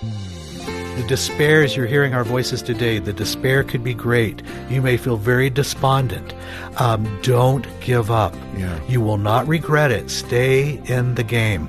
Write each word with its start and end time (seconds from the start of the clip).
The 0.00 1.04
despair, 1.06 1.62
as 1.62 1.76
you're 1.76 1.86
hearing 1.86 2.14
our 2.14 2.24
voices 2.24 2.62
today, 2.62 2.98
the 2.98 3.12
despair 3.12 3.62
could 3.62 3.84
be 3.84 3.92
great. 3.92 4.42
You 4.70 4.80
may 4.80 4.96
feel 4.96 5.16
very 5.16 5.50
despondent. 5.50 6.34
Um, 6.78 7.20
don't 7.22 7.66
give 7.80 8.10
up. 8.10 8.34
Yeah. 8.56 8.80
You 8.88 9.02
will 9.02 9.18
not 9.18 9.46
regret 9.46 9.90
it. 9.90 10.10
Stay 10.10 10.80
in 10.86 11.16
the 11.16 11.22
game. 11.22 11.68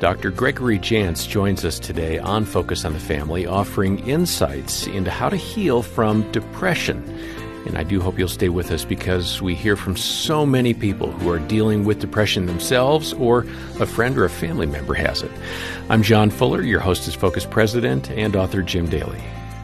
Dr. 0.00 0.30
Gregory 0.30 0.78
Jantz 0.78 1.26
joins 1.26 1.64
us 1.64 1.78
today 1.78 2.18
on 2.18 2.44
Focus 2.44 2.84
on 2.84 2.92
the 2.92 3.00
Family, 3.00 3.46
offering 3.46 4.06
insights 4.06 4.86
into 4.86 5.10
how 5.10 5.30
to 5.30 5.36
heal 5.36 5.80
from 5.80 6.30
depression. 6.32 7.02
And 7.66 7.76
I 7.76 7.82
do 7.82 8.00
hope 8.00 8.18
you'll 8.18 8.28
stay 8.28 8.48
with 8.48 8.70
us 8.70 8.84
because 8.84 9.42
we 9.42 9.54
hear 9.54 9.76
from 9.76 9.96
so 9.96 10.46
many 10.46 10.72
people 10.72 11.10
who 11.10 11.28
are 11.30 11.40
dealing 11.40 11.84
with 11.84 11.98
depression 11.98 12.46
themselves 12.46 13.12
or 13.14 13.40
a 13.80 13.86
friend 13.86 14.16
or 14.16 14.24
a 14.24 14.30
family 14.30 14.66
member 14.66 14.94
has 14.94 15.22
it. 15.22 15.30
I'm 15.90 16.02
John 16.02 16.30
Fuller, 16.30 16.62
your 16.62 16.80
host 16.80 17.08
is 17.08 17.14
Focus 17.14 17.44
President 17.44 18.10
and 18.10 18.36
author 18.36 18.62
Jim 18.62 18.88
Daly. 18.88 19.20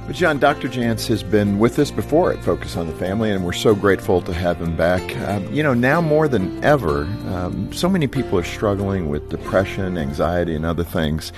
But 0.07 0.17
John, 0.17 0.41
Dr. 0.41 0.69
Jantz 0.69 1.07
has 1.07 1.23
been 1.23 1.61
with 1.61 1.79
us 1.79 1.93
before 1.93 2.33
at 2.33 2.43
Focus 2.43 2.77
on 2.77 2.89
the 2.89 2.93
Family, 2.95 3.31
and 3.31 3.45
we're 3.45 3.53
so 3.53 3.73
grateful 3.73 4.21
to 4.23 4.35
have 4.35 4.61
him 4.61 4.77
back. 4.77 5.01
Um, 5.29 5.53
you 5.53 5.63
know, 5.63 5.75
now 5.75 6.01
more 6.01 6.27
than 6.27 6.63
ever, 6.65 7.05
um, 7.29 7.73
so 7.73 7.89
many 7.89 8.09
people 8.09 8.37
are 8.37 8.45
struggling 8.45 9.11
with 9.11 9.31
depression, 9.31 9.97
anxiety, 9.97 10.57
and 10.57 10.67
other 10.67 10.83
things. 10.83 11.33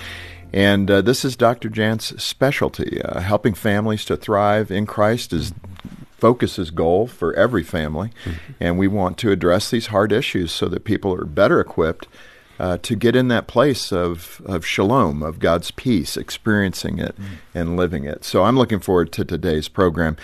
And 0.54 0.90
uh, 0.90 1.02
this 1.02 1.26
is 1.26 1.36
Dr. 1.36 1.68
Jantz's 1.68 2.22
specialty. 2.22 3.02
Uh, 3.02 3.20
helping 3.20 3.52
families 3.52 4.04
to 4.06 4.16
thrive 4.16 4.70
in 4.70 4.86
Christ 4.86 5.34
is 5.34 5.52
Focus's 6.16 6.70
goal 6.70 7.06
for 7.06 7.34
every 7.34 7.62
family. 7.62 8.10
Mm-hmm. 8.24 8.52
And 8.60 8.78
we 8.78 8.88
want 8.88 9.18
to 9.18 9.30
address 9.30 9.70
these 9.70 9.86
hard 9.86 10.12
issues 10.12 10.52
so 10.52 10.68
that 10.68 10.84
people 10.84 11.14
are 11.14 11.24
better 11.24 11.60
equipped 11.60 12.06
uh, 12.58 12.78
to 12.78 12.94
get 12.94 13.16
in 13.16 13.28
that 13.28 13.46
place 13.46 13.92
of, 13.92 14.40
of 14.46 14.64
shalom, 14.64 15.22
of 15.22 15.38
God's 15.38 15.70
peace, 15.72 16.16
experiencing 16.16 16.98
it 16.98 17.20
mm. 17.20 17.38
and 17.52 17.76
living 17.76 18.04
it. 18.04 18.24
So 18.24 18.44
I'm 18.44 18.56
looking 18.56 18.78
forward 18.78 19.12
to 19.12 19.24
today's 19.24 19.68
program. 19.68 20.16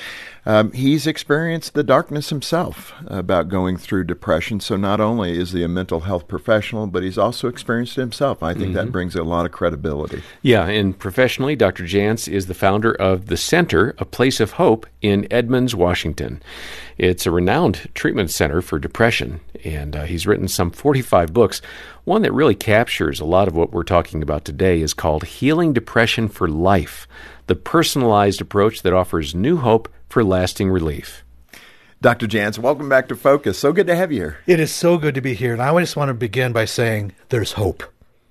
Um, 0.46 0.72
he's 0.72 1.06
experienced 1.06 1.74
the 1.74 1.82
darkness 1.82 2.30
himself 2.30 2.92
about 3.06 3.48
going 3.48 3.76
through 3.76 4.04
depression. 4.04 4.60
So 4.60 4.76
not 4.76 5.00
only 5.00 5.38
is 5.38 5.52
he 5.52 5.62
a 5.62 5.68
mental 5.68 6.00
health 6.00 6.28
professional, 6.28 6.86
but 6.86 7.02
he's 7.02 7.18
also 7.18 7.48
experienced 7.48 7.98
it 7.98 8.00
himself. 8.00 8.42
I 8.42 8.52
think 8.52 8.66
mm-hmm. 8.66 8.74
that 8.74 8.92
brings 8.92 9.14
a 9.14 9.22
lot 9.22 9.46
of 9.46 9.52
credibility. 9.52 10.22
Yeah, 10.42 10.66
and 10.66 10.98
professionally, 10.98 11.56
Dr. 11.56 11.84
Jantz 11.84 12.30
is 12.30 12.46
the 12.46 12.54
founder 12.54 12.92
of 12.92 13.26
the 13.26 13.36
Center, 13.36 13.94
a 13.98 14.04
Place 14.04 14.40
of 14.40 14.52
Hope 14.52 14.86
in 15.02 15.26
Edmonds, 15.30 15.74
Washington. 15.74 16.42
It's 16.96 17.26
a 17.26 17.30
renowned 17.30 17.88
treatment 17.94 18.30
center 18.30 18.60
for 18.60 18.78
depression, 18.78 19.40
and 19.64 19.96
uh, 19.96 20.04
he's 20.04 20.26
written 20.26 20.48
some 20.48 20.70
45 20.70 21.32
books. 21.32 21.62
One 22.04 22.22
that 22.22 22.32
really 22.32 22.54
captures 22.54 23.20
a 23.20 23.24
lot 23.24 23.48
of 23.48 23.54
what 23.54 23.72
we're 23.72 23.84
talking 23.84 24.22
about 24.22 24.44
today 24.44 24.80
is 24.80 24.94
called 24.94 25.24
Healing 25.24 25.72
Depression 25.72 26.28
for 26.28 26.48
Life, 26.48 27.06
the 27.46 27.54
personalized 27.54 28.40
approach 28.40 28.82
that 28.82 28.92
offers 28.92 29.34
new 29.34 29.56
hope 29.56 29.88
for 30.10 30.22
lasting 30.22 30.68
relief. 30.68 31.24
Dr. 32.02 32.26
Jantz, 32.26 32.58
welcome 32.58 32.88
back 32.88 33.08
to 33.08 33.16
Focus. 33.16 33.58
So 33.58 33.72
good 33.72 33.86
to 33.86 33.94
have 33.94 34.10
you 34.10 34.18
here. 34.18 34.38
It 34.46 34.58
is 34.58 34.72
so 34.72 34.98
good 34.98 35.14
to 35.14 35.20
be 35.20 35.34
here. 35.34 35.52
And 35.52 35.62
I 35.62 35.78
just 35.80 35.96
want 35.96 36.08
to 36.08 36.14
begin 36.14 36.52
by 36.52 36.64
saying 36.64 37.12
there's 37.28 37.52
hope. 37.52 37.84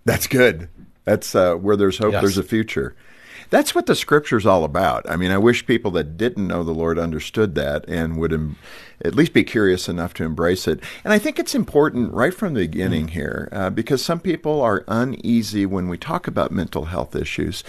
That's 0.06 0.28
good. 0.28 0.70
That's 1.06 1.34
uh, 1.34 1.56
where 1.56 1.78
there's 1.78 1.98
hope, 1.98 2.14
yes. 2.14 2.22
there's 2.22 2.38
a 2.38 2.44
future. 2.44 2.96
That's 3.50 3.74
what 3.74 3.86
the 3.86 3.96
scripture's 3.96 4.46
all 4.46 4.64
about. 4.64 5.10
I 5.10 5.16
mean, 5.16 5.32
I 5.32 5.38
wish 5.38 5.66
people 5.66 5.92
that 5.92 6.18
didn't 6.18 6.48
know 6.48 6.64
the 6.64 6.72
Lord 6.72 7.00
understood 7.00 7.56
that 7.56 7.88
and 7.88 8.18
would 8.18 8.34
Im- 8.34 8.58
at 9.04 9.16
least 9.16 9.34
be 9.34 9.44
curious 9.44 9.88
enough 9.88 10.14
to 10.16 10.24
embrace 10.24 10.68
it. 10.68 10.82
And 11.04 11.14
I 11.14 11.20
think 11.20 11.40
it's 11.40 11.56
important 11.56 12.14
right 12.14 12.34
from 12.34 12.54
the 12.54 12.68
beginning 12.68 13.08
mm. 13.08 13.12
here 13.12 13.50
uh, 13.52 13.70
because 13.70 14.04
some 14.04 14.20
people 14.20 14.62
are 14.62 14.84
uneasy 14.88 15.66
when 15.66 15.88
we 15.88 15.98
talk 15.98 16.28
about 16.28 16.52
mental 16.52 16.86
health 16.86 17.16
issues. 17.16 17.64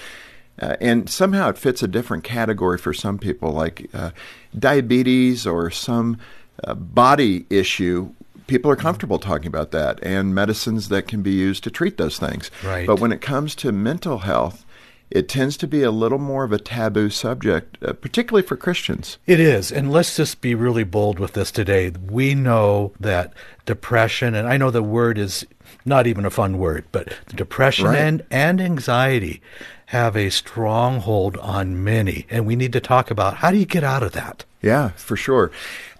Uh, 0.61 0.77
and 0.80 1.08
somehow 1.08 1.48
it 1.48 1.58
fits 1.58 1.83
a 1.83 1.89
different 1.89 2.25
category 2.25 2.78
for 2.78 2.92
some 2.92 3.19
people, 3.19 3.53
like 3.53 3.89
uh, 3.94 4.11
diabetes 4.58 5.47
or 5.47 5.70
some 5.70 6.19
uh, 6.64 6.75
body 6.75 7.47
issue. 7.50 8.12
People 8.46 8.70
are 8.70 8.77
comfortable 8.77 9.18
talking 9.18 9.46
about 9.46 9.70
that 9.70 9.98
and 10.02 10.35
medicines 10.35 10.89
that 10.89 11.07
can 11.07 11.23
be 11.23 11.30
used 11.30 11.64
to 11.64 11.70
treat 11.70 11.96
those 11.96 12.18
things. 12.18 12.51
Right. 12.64 12.86
But 12.86 13.01
when 13.01 13.12
it 13.12 13.20
comes 13.20 13.55
to 13.57 13.73
mental 13.73 14.18
health, 14.18 14.67
it 15.11 15.29
tends 15.29 15.57
to 15.59 15.67
be 15.67 15.83
a 15.83 15.91
little 15.91 16.19
more 16.19 16.45
of 16.45 16.53
a 16.53 16.59
taboo 16.59 17.11
subject, 17.11 17.77
uh, 17.83 17.93
particularly 17.93 18.47
for 18.47 18.57
Christians. 18.57 19.19
It 19.27 19.41
is. 19.41 19.73
And 19.73 19.91
let's 19.91 20.17
just 20.17 20.41
be 20.41 20.55
really 20.55 20.85
bold 20.85 21.19
with 21.19 21.33
this 21.33 21.51
today. 21.51 21.91
We 21.91 22.35
know 22.35 22.93
that 23.01 23.33
depression, 23.67 24.35
and 24.35 24.48
I 24.48 24.57
know 24.57 24.71
the 24.71 24.83
word 24.83 25.19
is 25.19 25.47
not 25.85 26.07
even 26.07 26.25
a 26.25 26.31
fun 26.31 26.59
word, 26.59 26.85
but 26.93 27.15
depression 27.35 27.87
right. 27.87 27.98
and, 27.98 28.25
and 28.31 28.61
anxiety 28.61 29.41
have 29.87 30.17
a 30.17 30.31
stronghold 30.31 31.37
on 31.39 31.83
many. 31.83 32.27
And 32.31 32.47
we 32.47 32.55
need 32.55 32.73
to 32.75 32.81
talk 32.81 33.11
about 33.11 33.39
how 33.39 33.51
do 33.51 33.57
you 33.57 33.67
get 33.67 33.83
out 33.83 34.05
of 34.05 34.13
that? 34.13 34.45
Yeah, 34.63 34.91
for 34.91 35.17
sure. 35.17 35.51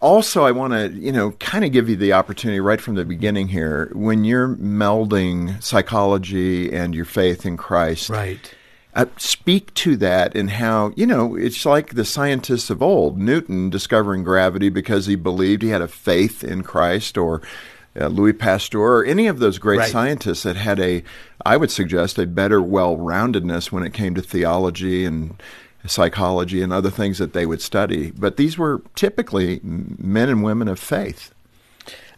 Also, 0.01 0.45
I 0.45 0.53
want 0.53 0.73
to, 0.75 0.91
you 0.91 1.11
know, 1.11 1.33
kind 1.33 1.65
of 1.65 1.73
give 1.73 1.89
you 1.89 1.97
the 1.97 2.13
opportunity 2.13 2.61
right 2.61 2.81
from 2.81 2.95
the 2.95 3.05
beginning 3.05 3.49
here 3.49 3.91
when 3.95 4.25
you're 4.25 4.55
melding 4.57 5.61
psychology 5.63 6.73
and 6.73 6.95
your 6.95 7.05
faith 7.05 7.45
in 7.45 7.57
Christ. 7.57 8.11
Right. 8.11 8.55
Uh, 8.93 9.07
speak 9.19 9.73
to 9.75 9.97
that 9.97 10.35
and 10.35 10.51
how, 10.51 10.93
you 10.97 11.07
know, 11.07 11.37
it's 11.37 11.65
like 11.65 11.95
the 11.95 12.05
scientists 12.05 12.71
of 12.71 12.83
old, 12.83 13.17
Newton 13.17 13.71
discovering 13.71 14.25
gravity 14.25 14.69
because 14.69 15.07
he 15.07 15.15
believed 15.15 15.63
he 15.63 15.69
had 15.69 15.81
a 15.81 15.87
faith 15.87 16.43
in 16.43 16.65
Christ, 16.65 17.17
or 17.17 17.41
uh, 17.99 18.09
Louis 18.09 18.33
Pasteur, 18.33 18.81
or 18.81 19.05
any 19.05 19.29
of 19.29 19.39
those 19.39 19.59
great 19.59 19.79
right. 19.79 19.91
scientists 19.91 20.43
that 20.43 20.57
had 20.57 20.81
a, 20.81 21.05
I 21.47 21.57
would 21.57 21.71
suggest, 21.71 22.19
a 22.19 22.27
better 22.27 22.61
well 22.61 22.97
roundedness 22.97 23.71
when 23.71 23.85
it 23.85 23.95
came 23.95 24.17
to 24.17 24.23
theology 24.23 25.05
and 25.05 25.41
psychology 25.87 26.61
and 26.61 26.73
other 26.73 26.91
things 26.91 27.19
that 27.19 27.33
they 27.33 27.47
would 27.47 27.63
study. 27.63 28.11
But 28.11 28.37
these 28.37 28.59
were 28.59 28.83
typically 28.97 29.61
men 29.63 30.29
and 30.29 30.43
women 30.43 30.67
of 30.69 30.79
faith. 30.79 31.33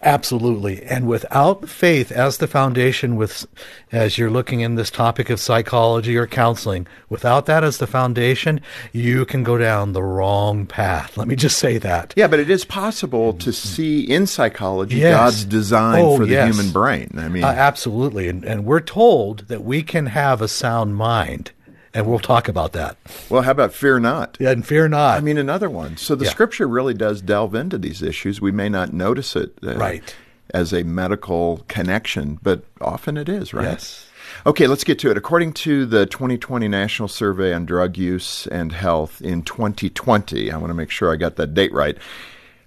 Absolutely. 0.02 0.82
And 0.82 1.06
without 1.06 1.68
faith 1.68 2.10
as 2.10 2.38
the 2.38 2.48
foundation 2.48 3.14
with 3.14 3.46
as 3.92 4.18
you're 4.18 4.30
looking 4.30 4.60
in 4.60 4.74
this 4.74 4.90
topic 4.90 5.30
of 5.30 5.38
psychology 5.38 6.16
or 6.16 6.26
counseling, 6.26 6.88
without 7.08 7.46
that 7.46 7.62
as 7.62 7.78
the 7.78 7.86
foundation, 7.86 8.60
you 8.92 9.24
can 9.24 9.44
go 9.44 9.56
down 9.56 9.92
the 9.92 10.02
wrong 10.02 10.66
path. 10.66 11.16
Let 11.16 11.28
me 11.28 11.36
just 11.36 11.58
say 11.58 11.78
that. 11.78 12.14
Yeah, 12.16 12.26
but 12.26 12.40
it 12.40 12.50
is 12.50 12.64
possible 12.64 13.32
to 13.34 13.52
see 13.52 14.00
in 14.02 14.26
psychology 14.26 14.96
yes. 14.96 15.16
God's 15.16 15.44
design 15.44 16.04
oh, 16.04 16.16
for 16.16 16.26
the 16.26 16.32
yes. 16.32 16.52
human 16.52 16.72
brain. 16.72 17.10
I 17.16 17.28
mean, 17.28 17.44
uh, 17.44 17.48
absolutely. 17.48 18.28
And 18.28 18.44
and 18.44 18.64
we're 18.64 18.80
told 18.80 19.46
that 19.48 19.62
we 19.62 19.84
can 19.84 20.06
have 20.06 20.42
a 20.42 20.48
sound 20.48 20.96
mind 20.96 21.52
and 21.94 22.06
we'll 22.06 22.18
talk 22.18 22.48
about 22.48 22.72
that. 22.72 22.96
Well, 23.28 23.42
how 23.42 23.50
about 23.50 23.72
fear 23.72 23.98
not? 24.00 24.36
Yeah, 24.40 24.50
and 24.50 24.66
fear 24.66 24.88
not. 24.88 25.18
I 25.18 25.20
mean, 25.20 25.38
another 25.38 25.68
one. 25.68 25.96
So 25.96 26.14
the 26.14 26.24
yeah. 26.24 26.30
scripture 26.30 26.66
really 26.66 26.94
does 26.94 27.20
delve 27.20 27.54
into 27.54 27.78
these 27.78 28.02
issues. 28.02 28.40
We 28.40 28.52
may 28.52 28.68
not 28.68 28.92
notice 28.92 29.36
it, 29.36 29.52
uh, 29.62 29.76
right, 29.76 30.14
as 30.50 30.72
a 30.72 30.82
medical 30.82 31.64
connection, 31.68 32.38
but 32.42 32.64
often 32.80 33.16
it 33.16 33.28
is, 33.28 33.52
right? 33.52 33.64
Yes. 33.64 34.08
Okay, 34.46 34.66
let's 34.66 34.84
get 34.84 34.98
to 35.00 35.10
it. 35.10 35.16
According 35.16 35.52
to 35.54 35.84
the 35.84 36.06
2020 36.06 36.66
National 36.68 37.08
Survey 37.08 37.52
on 37.52 37.66
Drug 37.66 37.98
Use 37.98 38.46
and 38.46 38.72
Health 38.72 39.20
in 39.20 39.42
2020, 39.42 40.50
I 40.50 40.56
want 40.56 40.70
to 40.70 40.74
make 40.74 40.90
sure 40.90 41.12
I 41.12 41.16
got 41.16 41.36
that 41.36 41.54
date 41.54 41.72
right. 41.72 41.98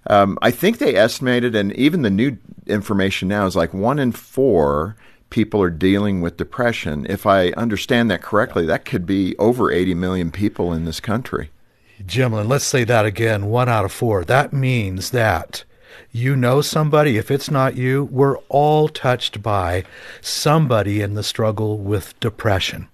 Um, 0.08 0.38
I 0.40 0.52
think 0.52 0.78
they 0.78 0.94
estimated, 0.94 1.56
and 1.56 1.72
even 1.72 2.02
the 2.02 2.10
new 2.10 2.38
information 2.66 3.28
now 3.28 3.46
is 3.46 3.56
like 3.56 3.74
one 3.74 3.98
in 3.98 4.12
four 4.12 4.96
people 5.36 5.60
are 5.60 5.68
dealing 5.68 6.22
with 6.22 6.38
depression. 6.38 7.06
If 7.10 7.26
I 7.26 7.50
understand 7.58 8.10
that 8.10 8.22
correctly, 8.22 8.64
that 8.64 8.86
could 8.86 9.04
be 9.04 9.36
over 9.36 9.70
80 9.70 9.92
million 9.92 10.30
people 10.30 10.72
in 10.72 10.86
this 10.86 10.98
country. 10.98 11.50
Jim, 12.06 12.32
let's 12.32 12.64
say 12.64 12.84
that 12.84 13.04
again 13.04 13.44
one 13.44 13.68
out 13.68 13.84
of 13.84 13.92
four. 13.92 14.24
That 14.24 14.54
means 14.54 15.10
that 15.10 15.62
you 16.10 16.36
know 16.36 16.62
somebody. 16.62 17.18
If 17.18 17.30
it's 17.30 17.50
not 17.50 17.76
you, 17.76 18.04
we're 18.04 18.38
all 18.48 18.88
touched 18.88 19.42
by 19.42 19.84
somebody 20.22 21.02
in 21.02 21.12
the 21.12 21.22
struggle 21.22 21.76
with 21.76 22.18
depression. 22.18 22.88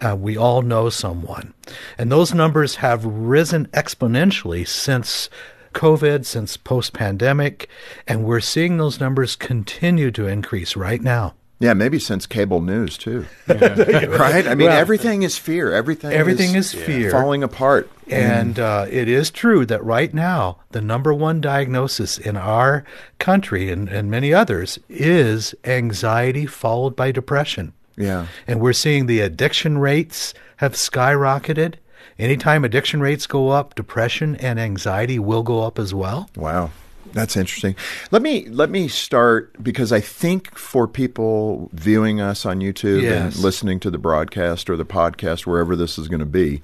Uh, 0.00 0.14
we 0.14 0.36
all 0.36 0.62
know 0.62 0.90
someone. 0.90 1.54
And 1.98 2.12
those 2.12 2.32
numbers 2.32 2.76
have 2.76 3.04
risen 3.04 3.66
exponentially 3.72 4.64
since 4.64 5.28
COVID, 5.72 6.24
since 6.24 6.56
post 6.56 6.92
pandemic, 6.92 7.68
and 8.06 8.22
we're 8.22 8.38
seeing 8.38 8.76
those 8.76 9.00
numbers 9.00 9.34
continue 9.34 10.12
to 10.12 10.28
increase 10.28 10.76
right 10.76 11.02
now. 11.02 11.34
Yeah, 11.60 11.72
maybe 11.72 11.98
since 11.98 12.26
cable 12.26 12.60
news 12.60 12.98
too. 12.98 13.26
Yeah. 13.46 14.06
right? 14.06 14.46
I 14.46 14.54
mean, 14.54 14.68
well, 14.68 14.76
everything 14.76 15.22
is 15.22 15.38
fear. 15.38 15.72
Everything. 15.72 16.12
Everything 16.12 16.54
is, 16.54 16.74
is 16.74 16.82
fear, 16.82 17.10
falling 17.10 17.42
apart. 17.42 17.90
And 18.08 18.56
mm. 18.56 18.62
uh, 18.62 18.86
it 18.90 19.08
is 19.08 19.30
true 19.30 19.64
that 19.66 19.82
right 19.84 20.12
now 20.12 20.58
the 20.70 20.80
number 20.80 21.14
one 21.14 21.40
diagnosis 21.40 22.18
in 22.18 22.36
our 22.36 22.84
country 23.18 23.70
and, 23.70 23.88
and 23.88 24.10
many 24.10 24.34
others 24.34 24.78
is 24.88 25.54
anxiety 25.64 26.46
followed 26.46 26.96
by 26.96 27.12
depression. 27.12 27.72
Yeah. 27.96 28.26
And 28.46 28.60
we're 28.60 28.72
seeing 28.72 29.06
the 29.06 29.20
addiction 29.20 29.78
rates 29.78 30.34
have 30.56 30.72
skyrocketed. 30.72 31.74
Anytime 32.18 32.64
addiction 32.64 33.00
rates 33.00 33.26
go 33.26 33.48
up, 33.48 33.74
depression 33.74 34.36
and 34.36 34.58
anxiety 34.58 35.18
will 35.18 35.42
go 35.42 35.62
up 35.62 35.78
as 35.78 35.94
well. 35.94 36.28
Wow. 36.36 36.70
That's 37.14 37.36
interesting. 37.36 37.76
Let 38.10 38.20
me 38.22 38.46
let 38.48 38.70
me 38.70 38.88
start 38.88 39.62
because 39.62 39.92
I 39.92 40.00
think 40.00 40.56
for 40.58 40.86
people 40.88 41.70
viewing 41.72 42.20
us 42.20 42.44
on 42.44 42.58
YouTube 42.60 43.02
Yes. 43.02 43.34
and 43.36 43.42
listening 43.42 43.80
to 43.80 43.90
the 43.90 43.98
broadcast 43.98 44.68
or 44.68 44.76
the 44.76 44.84
podcast 44.84 45.46
wherever 45.46 45.74
this 45.76 45.96
is 45.96 46.08
going 46.08 46.20
to 46.20 46.26
be, 46.26 46.60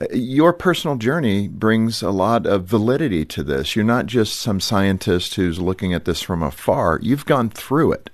uh, 0.00 0.06
your 0.14 0.52
personal 0.52 0.96
journey 0.96 1.48
brings 1.48 2.00
a 2.00 2.10
lot 2.10 2.46
of 2.46 2.64
validity 2.64 3.24
to 3.26 3.42
this. 3.42 3.74
You're 3.74 3.84
not 3.84 4.06
just 4.06 4.38
some 4.38 4.60
scientist 4.60 5.34
who's 5.34 5.58
looking 5.58 5.92
at 5.92 6.04
this 6.04 6.22
from 6.22 6.42
afar. 6.44 7.00
You've 7.02 7.26
gone 7.26 7.50
through 7.50 7.92
it. 7.92 8.08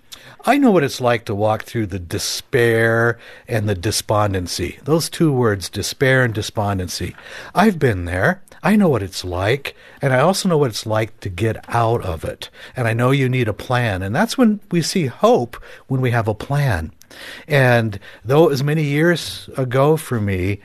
I 0.46 0.56
know 0.56 0.70
what 0.70 0.84
it's 0.84 1.00
like 1.00 1.26
to 1.26 1.34
walk 1.34 1.64
through 1.64 1.86
the 1.88 1.98
despair 1.98 3.18
and 3.46 3.68
the 3.68 3.74
despondency. 3.74 4.78
Those 4.84 5.10
two 5.10 5.32
words, 5.32 5.68
despair 5.68 6.24
and 6.24 6.32
despondency. 6.32 7.14
I've 7.54 7.78
been 7.78 8.04
there. 8.06 8.42
I 8.62 8.76
know 8.76 8.88
what 8.88 9.02
it's 9.02 9.24
like. 9.24 9.76
And 10.02 10.12
I 10.12 10.20
also 10.20 10.48
know 10.48 10.58
what 10.58 10.70
it's 10.70 10.86
like 10.86 11.18
to 11.20 11.28
get 11.28 11.64
out 11.68 12.02
of 12.04 12.24
it. 12.24 12.50
And 12.76 12.88
I 12.88 12.92
know 12.92 13.10
you 13.10 13.28
need 13.28 13.48
a 13.48 13.52
plan. 13.52 14.02
And 14.02 14.14
that's 14.14 14.38
when 14.38 14.60
we 14.70 14.82
see 14.82 15.06
hope 15.06 15.56
when 15.86 16.00
we 16.00 16.10
have 16.10 16.28
a 16.28 16.34
plan. 16.34 16.92
And 17.46 17.98
though 18.24 18.44
it 18.44 18.50
was 18.50 18.62
many 18.62 18.84
years 18.84 19.48
ago 19.56 19.96
for 19.96 20.20
me, 20.20 20.60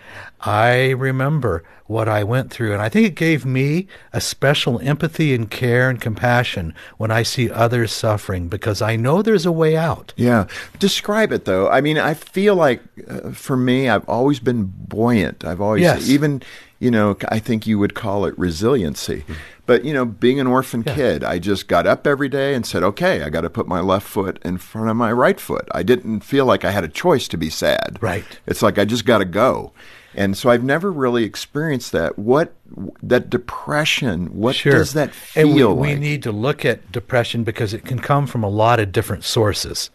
I 0.45 0.89
remember 0.91 1.63
what 1.85 2.09
I 2.09 2.23
went 2.23 2.51
through. 2.51 2.73
And 2.73 2.81
I 2.81 2.89
think 2.89 3.07
it 3.07 3.15
gave 3.15 3.45
me 3.45 3.87
a 4.11 4.19
special 4.21 4.79
empathy 4.79 5.33
and 5.33 5.49
care 5.49 5.89
and 5.89 5.99
compassion 6.01 6.73
when 6.97 7.11
I 7.11 7.23
see 7.23 7.49
others 7.49 7.91
suffering 7.91 8.47
because 8.47 8.81
I 8.81 8.95
know 8.95 9.21
there's 9.21 9.45
a 9.45 9.51
way 9.51 9.77
out. 9.77 10.13
Yeah. 10.17 10.47
Describe 10.79 11.31
it 11.31 11.45
though. 11.45 11.69
I 11.69 11.81
mean, 11.81 11.97
I 11.97 12.13
feel 12.13 12.55
like 12.55 12.81
uh, 13.07 13.31
for 13.31 13.55
me, 13.55 13.89
I've 13.89 14.07
always 14.09 14.39
been 14.39 14.65
buoyant. 14.65 15.45
I've 15.45 15.61
always, 15.61 15.81
Yes. 15.83 16.09
even, 16.09 16.41
you 16.79 16.91
know, 16.91 17.15
I 17.29 17.39
think 17.39 17.65
you 17.67 17.79
would 17.79 17.93
call 17.93 18.25
it 18.25 18.37
resiliency. 18.37 19.23
But, 19.65 19.85
you 19.85 19.93
know, 19.93 20.03
being 20.03 20.41
an 20.41 20.47
orphan 20.47 20.83
kid, 20.83 21.23
I 21.23 21.39
just 21.39 21.69
got 21.69 21.87
up 21.87 22.05
every 22.05 22.27
day 22.27 22.53
and 22.53 22.65
said, 22.65 22.83
okay, 22.83 23.23
I 23.23 23.29
got 23.29 23.41
to 23.41 23.49
put 23.49 23.65
my 23.67 23.79
left 23.79 24.05
foot 24.05 24.39
in 24.43 24.57
front 24.57 24.89
of 24.89 24.97
my 24.97 25.11
right 25.13 25.39
foot. 25.39 25.69
I 25.71 25.83
didn't 25.83 26.19
feel 26.21 26.45
like 26.45 26.65
I 26.65 26.71
had 26.71 26.83
a 26.83 26.89
choice 26.89 27.29
to 27.29 27.37
be 27.37 27.49
sad. 27.49 27.97
Right. 28.01 28.25
It's 28.45 28.61
like 28.61 28.77
I 28.77 28.83
just 28.83 29.05
got 29.05 29.19
to 29.19 29.25
go. 29.25 29.71
And 30.15 30.37
so 30.37 30.49
I've 30.49 30.63
never 30.63 30.91
really 30.91 31.23
experienced 31.23 31.91
that. 31.91 32.19
What, 32.19 32.53
that 33.01 33.29
depression, 33.29 34.27
what 34.37 34.55
Sure. 34.55 34.73
does 34.73 34.93
that 34.93 35.11
feel 35.13 35.47
like? 35.47 35.47
and 35.47 35.55
we, 35.55 35.59
feel 35.61 35.75
we 35.75 35.95
need 35.95 36.23
to 36.23 36.31
look 36.31 36.63
at 36.65 36.91
depression 36.91 37.43
because 37.43 37.73
it 37.73 37.85
can 37.85 37.99
come 37.99 38.27
from 38.27 38.43
a 38.43 38.49
lot 38.49 38.79
of 38.79 38.91
different 38.91 39.23
sources. 39.23 39.89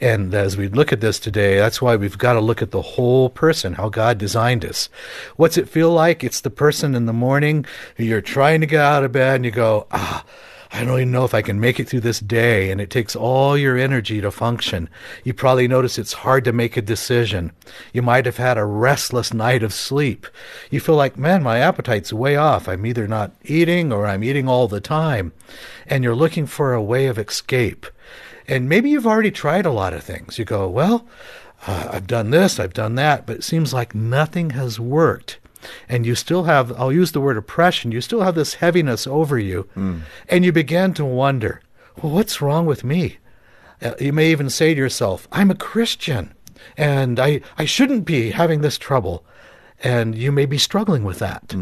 And 0.00 0.34
as 0.34 0.56
we 0.56 0.68
look 0.68 0.92
at 0.92 1.00
this 1.00 1.18
today, 1.18 1.56
that's 1.56 1.80
why 1.80 1.96
we've 1.96 2.18
got 2.18 2.34
to 2.34 2.40
look 2.40 2.60
at 2.60 2.72
the 2.72 2.82
whole 2.82 3.30
person, 3.30 3.74
how 3.74 3.88
God 3.88 4.18
designed 4.18 4.64
us. 4.64 4.88
What's 5.36 5.56
it 5.56 5.68
feel 5.68 5.90
like? 5.90 6.22
It's 6.22 6.40
the 6.40 6.50
person 6.50 6.94
in 6.94 7.06
the 7.06 7.12
morning 7.12 7.64
you're 7.96 8.20
trying 8.20 8.60
to 8.60 8.66
get 8.66 8.80
out 8.80 9.04
of 9.04 9.12
bed 9.12 9.36
and 9.36 9.44
you 9.44 9.50
go, 9.50 9.86
ah, 9.90 10.24
I 10.74 10.84
don't 10.84 10.98
even 10.98 11.12
know 11.12 11.24
if 11.24 11.34
I 11.34 11.42
can 11.42 11.60
make 11.60 11.78
it 11.78 11.88
through 11.88 12.00
this 12.00 12.18
day. 12.18 12.70
And 12.70 12.80
it 12.80 12.88
takes 12.88 13.14
all 13.14 13.58
your 13.58 13.76
energy 13.76 14.22
to 14.22 14.30
function. 14.30 14.88
You 15.22 15.34
probably 15.34 15.68
notice 15.68 15.98
it's 15.98 16.14
hard 16.14 16.44
to 16.44 16.52
make 16.52 16.76
a 16.76 16.82
decision. 16.82 17.52
You 17.92 18.00
might 18.00 18.24
have 18.24 18.38
had 18.38 18.56
a 18.56 18.64
restless 18.64 19.34
night 19.34 19.62
of 19.62 19.74
sleep. 19.74 20.26
You 20.70 20.80
feel 20.80 20.96
like, 20.96 21.18
man, 21.18 21.42
my 21.42 21.58
appetite's 21.58 22.12
way 22.12 22.36
off. 22.36 22.68
I'm 22.68 22.86
either 22.86 23.06
not 23.06 23.32
eating 23.44 23.92
or 23.92 24.06
I'm 24.06 24.24
eating 24.24 24.48
all 24.48 24.66
the 24.66 24.80
time. 24.80 25.32
And 25.86 26.02
you're 26.02 26.16
looking 26.16 26.46
for 26.46 26.72
a 26.72 26.82
way 26.82 27.06
of 27.06 27.18
escape. 27.18 27.86
And 28.48 28.68
maybe 28.68 28.90
you've 28.90 29.06
already 29.06 29.30
tried 29.30 29.66
a 29.66 29.72
lot 29.72 29.92
of 29.92 30.02
things. 30.02 30.38
You 30.38 30.46
go, 30.46 30.68
well, 30.68 31.06
uh, 31.66 31.90
I've 31.92 32.06
done 32.06 32.30
this, 32.30 32.58
I've 32.58 32.74
done 32.74 32.96
that, 32.96 33.26
but 33.26 33.36
it 33.36 33.44
seems 33.44 33.72
like 33.72 33.94
nothing 33.94 34.50
has 34.50 34.80
worked. 34.80 35.38
And 35.88 36.04
you 36.06 36.14
still 36.14 36.44
have, 36.44 36.72
I'll 36.78 36.92
use 36.92 37.12
the 37.12 37.20
word 37.20 37.36
oppression, 37.36 37.92
you 37.92 38.00
still 38.00 38.22
have 38.22 38.34
this 38.34 38.54
heaviness 38.54 39.06
over 39.06 39.38
you. 39.38 39.68
And 40.28 40.44
you 40.44 40.52
begin 40.52 40.94
to 40.94 41.04
wonder, 41.04 41.60
well, 42.02 42.12
what's 42.12 42.40
wrong 42.42 42.66
with 42.66 42.84
me? 42.84 43.18
Uh, 43.80 43.94
you 44.00 44.12
may 44.12 44.30
even 44.30 44.48
say 44.50 44.74
to 44.74 44.80
yourself, 44.80 45.26
I'm 45.32 45.50
a 45.50 45.54
Christian 45.56 46.34
and 46.76 47.18
I, 47.18 47.40
I 47.58 47.64
shouldn't 47.64 48.04
be 48.04 48.30
having 48.30 48.60
this 48.60 48.78
trouble. 48.78 49.24
And 49.84 50.14
you 50.14 50.30
may 50.30 50.46
be 50.46 50.58
struggling 50.58 51.02
with 51.02 51.18
that, 51.18 51.52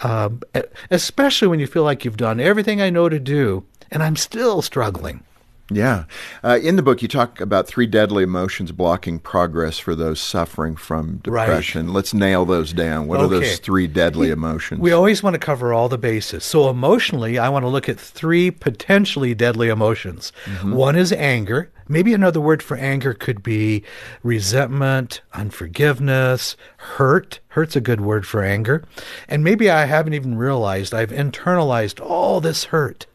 um, 0.00 0.40
e- 0.56 0.60
especially 0.90 1.48
when 1.48 1.58
you 1.58 1.66
feel 1.66 1.82
like 1.82 2.04
you've 2.04 2.16
done 2.16 2.38
everything 2.38 2.80
I 2.80 2.90
know 2.90 3.08
to 3.08 3.18
do 3.18 3.64
and 3.90 4.02
I'm 4.02 4.14
still 4.16 4.62
struggling. 4.62 5.24
Yeah. 5.70 6.04
Uh, 6.42 6.58
in 6.62 6.76
the 6.76 6.82
book, 6.82 7.00
you 7.00 7.08
talk 7.08 7.40
about 7.40 7.66
three 7.66 7.86
deadly 7.86 8.22
emotions 8.22 8.70
blocking 8.70 9.18
progress 9.18 9.78
for 9.78 9.94
those 9.94 10.20
suffering 10.20 10.76
from 10.76 11.20
Right. 11.26 11.46
depression. 11.46 11.92
Let's 11.92 12.12
nail 12.12 12.44
those 12.44 12.72
down. 12.74 13.06
What 13.06 13.20
are 13.20 13.28
those 13.28 13.58
three 13.58 13.86
deadly 13.86 14.30
emotions? 14.30 14.80
We 14.80 14.92
always 14.92 15.22
want 15.22 15.34
to 15.34 15.38
cover 15.38 15.72
all 15.72 15.88
the 15.88 15.96
bases. 15.96 16.44
So, 16.44 16.68
emotionally, 16.68 17.38
I 17.38 17.48
want 17.48 17.64
to 17.64 17.68
look 17.68 17.88
at 17.88 17.98
three 17.98 18.50
potentially 18.50 19.34
deadly 19.34 19.68
emotions. 19.70 20.32
One 20.62 20.96
is 20.96 21.12
anger. 21.12 21.70
Maybe 21.88 22.14
another 22.14 22.40
word 22.40 22.62
for 22.62 22.76
anger 22.78 23.12
could 23.14 23.42
be 23.42 23.84
resentment, 24.22 25.20
unforgiveness, 25.34 26.56
hurt. 26.76 27.40
Hurt's 27.48 27.76
a 27.76 27.80
good 27.80 28.00
word 28.00 28.26
for 28.26 28.42
anger. 28.42 28.84
And 29.28 29.42
maybe 29.44 29.70
I 29.70 29.84
haven't 29.86 30.14
even 30.14 30.36
realized 30.36 30.92
I've 30.94 31.10
internalized 31.10 32.00
all 32.04 32.40
this 32.40 32.64
hurt. 32.64 33.06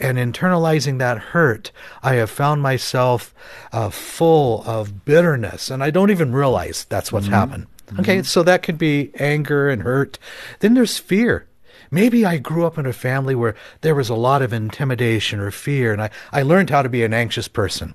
And 0.00 0.16
internalizing 0.16 0.98
that 0.98 1.18
hurt, 1.18 1.72
I 2.02 2.14
have 2.14 2.30
found 2.30 2.62
myself 2.62 3.34
uh, 3.72 3.90
full 3.90 4.62
of 4.64 5.04
bitterness, 5.04 5.70
and 5.70 5.82
I 5.82 5.90
don't 5.90 6.10
even 6.10 6.32
realize 6.32 6.84
that's 6.88 7.10
what's 7.12 7.26
happened. 7.26 7.66
Okay, 7.98 8.22
so 8.22 8.42
that 8.42 8.62
could 8.62 8.78
be 8.78 9.10
anger 9.18 9.68
and 9.68 9.82
hurt. 9.82 10.18
Then 10.60 10.74
there's 10.74 10.98
fear. 10.98 11.46
Maybe 11.90 12.24
I 12.26 12.36
grew 12.38 12.66
up 12.66 12.76
in 12.78 12.86
a 12.86 12.92
family 12.92 13.34
where 13.34 13.54
there 13.80 13.94
was 13.94 14.08
a 14.10 14.14
lot 14.14 14.42
of 14.42 14.52
intimidation 14.52 15.40
or 15.40 15.50
fear, 15.50 15.92
and 15.92 16.02
I, 16.02 16.10
I 16.32 16.42
learned 16.42 16.70
how 16.70 16.82
to 16.82 16.88
be 16.88 17.02
an 17.02 17.14
anxious 17.14 17.48
person. 17.48 17.94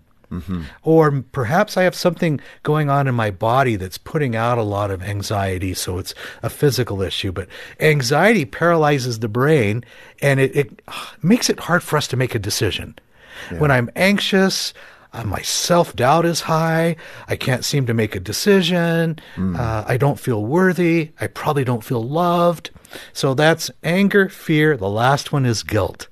Or 0.83 1.24
perhaps 1.31 1.77
I 1.77 1.83
have 1.83 1.95
something 1.95 2.39
going 2.63 2.89
on 2.89 3.07
in 3.07 3.15
my 3.15 3.31
body 3.31 3.75
that's 3.75 3.97
putting 3.97 4.35
out 4.35 4.57
a 4.57 4.63
lot 4.63 4.91
of 4.91 5.03
anxiety, 5.03 5.74
so 5.74 5.97
it's 5.97 6.13
a 6.41 6.50
physical 6.50 7.01
issue. 7.01 7.31
But 7.31 7.47
anxiety 7.80 8.45
paralyzes 8.45 9.19
the 9.19 9.27
brain 9.27 9.83
and 10.21 10.39
it, 10.39 10.56
it 10.56 10.81
makes 11.21 11.50
it 11.50 11.59
hard 11.59 11.83
for 11.83 11.97
us 11.97 12.07
to 12.09 12.18
make 12.18 12.35
a 12.35 12.39
decision. 12.39 12.95
When 13.57 13.71
I'm 13.71 13.89
anxious, 13.95 14.74
uh, 15.12 15.24
my 15.24 15.41
self 15.41 15.95
doubt 15.95 16.25
is 16.25 16.41
high. 16.41 16.95
I 17.27 17.35
can't 17.35 17.65
seem 17.65 17.85
to 17.88 17.94
make 17.94 18.15
a 18.15 18.19
decision. 18.19 19.19
Uh, 19.38 19.83
I 19.88 19.97
don't 19.97 20.19
feel 20.19 20.44
worthy. 20.44 21.12
I 21.19 21.27
probably 21.27 21.63
don't 21.63 21.83
feel 21.83 22.01
loved. 22.03 22.71
So 23.12 23.33
that's 23.33 23.69
anger, 23.83 24.30
fear. 24.30 24.77
The 24.77 24.89
last 24.89 25.31
one 25.31 25.45
is 25.45 25.62
guilt. 25.63 26.07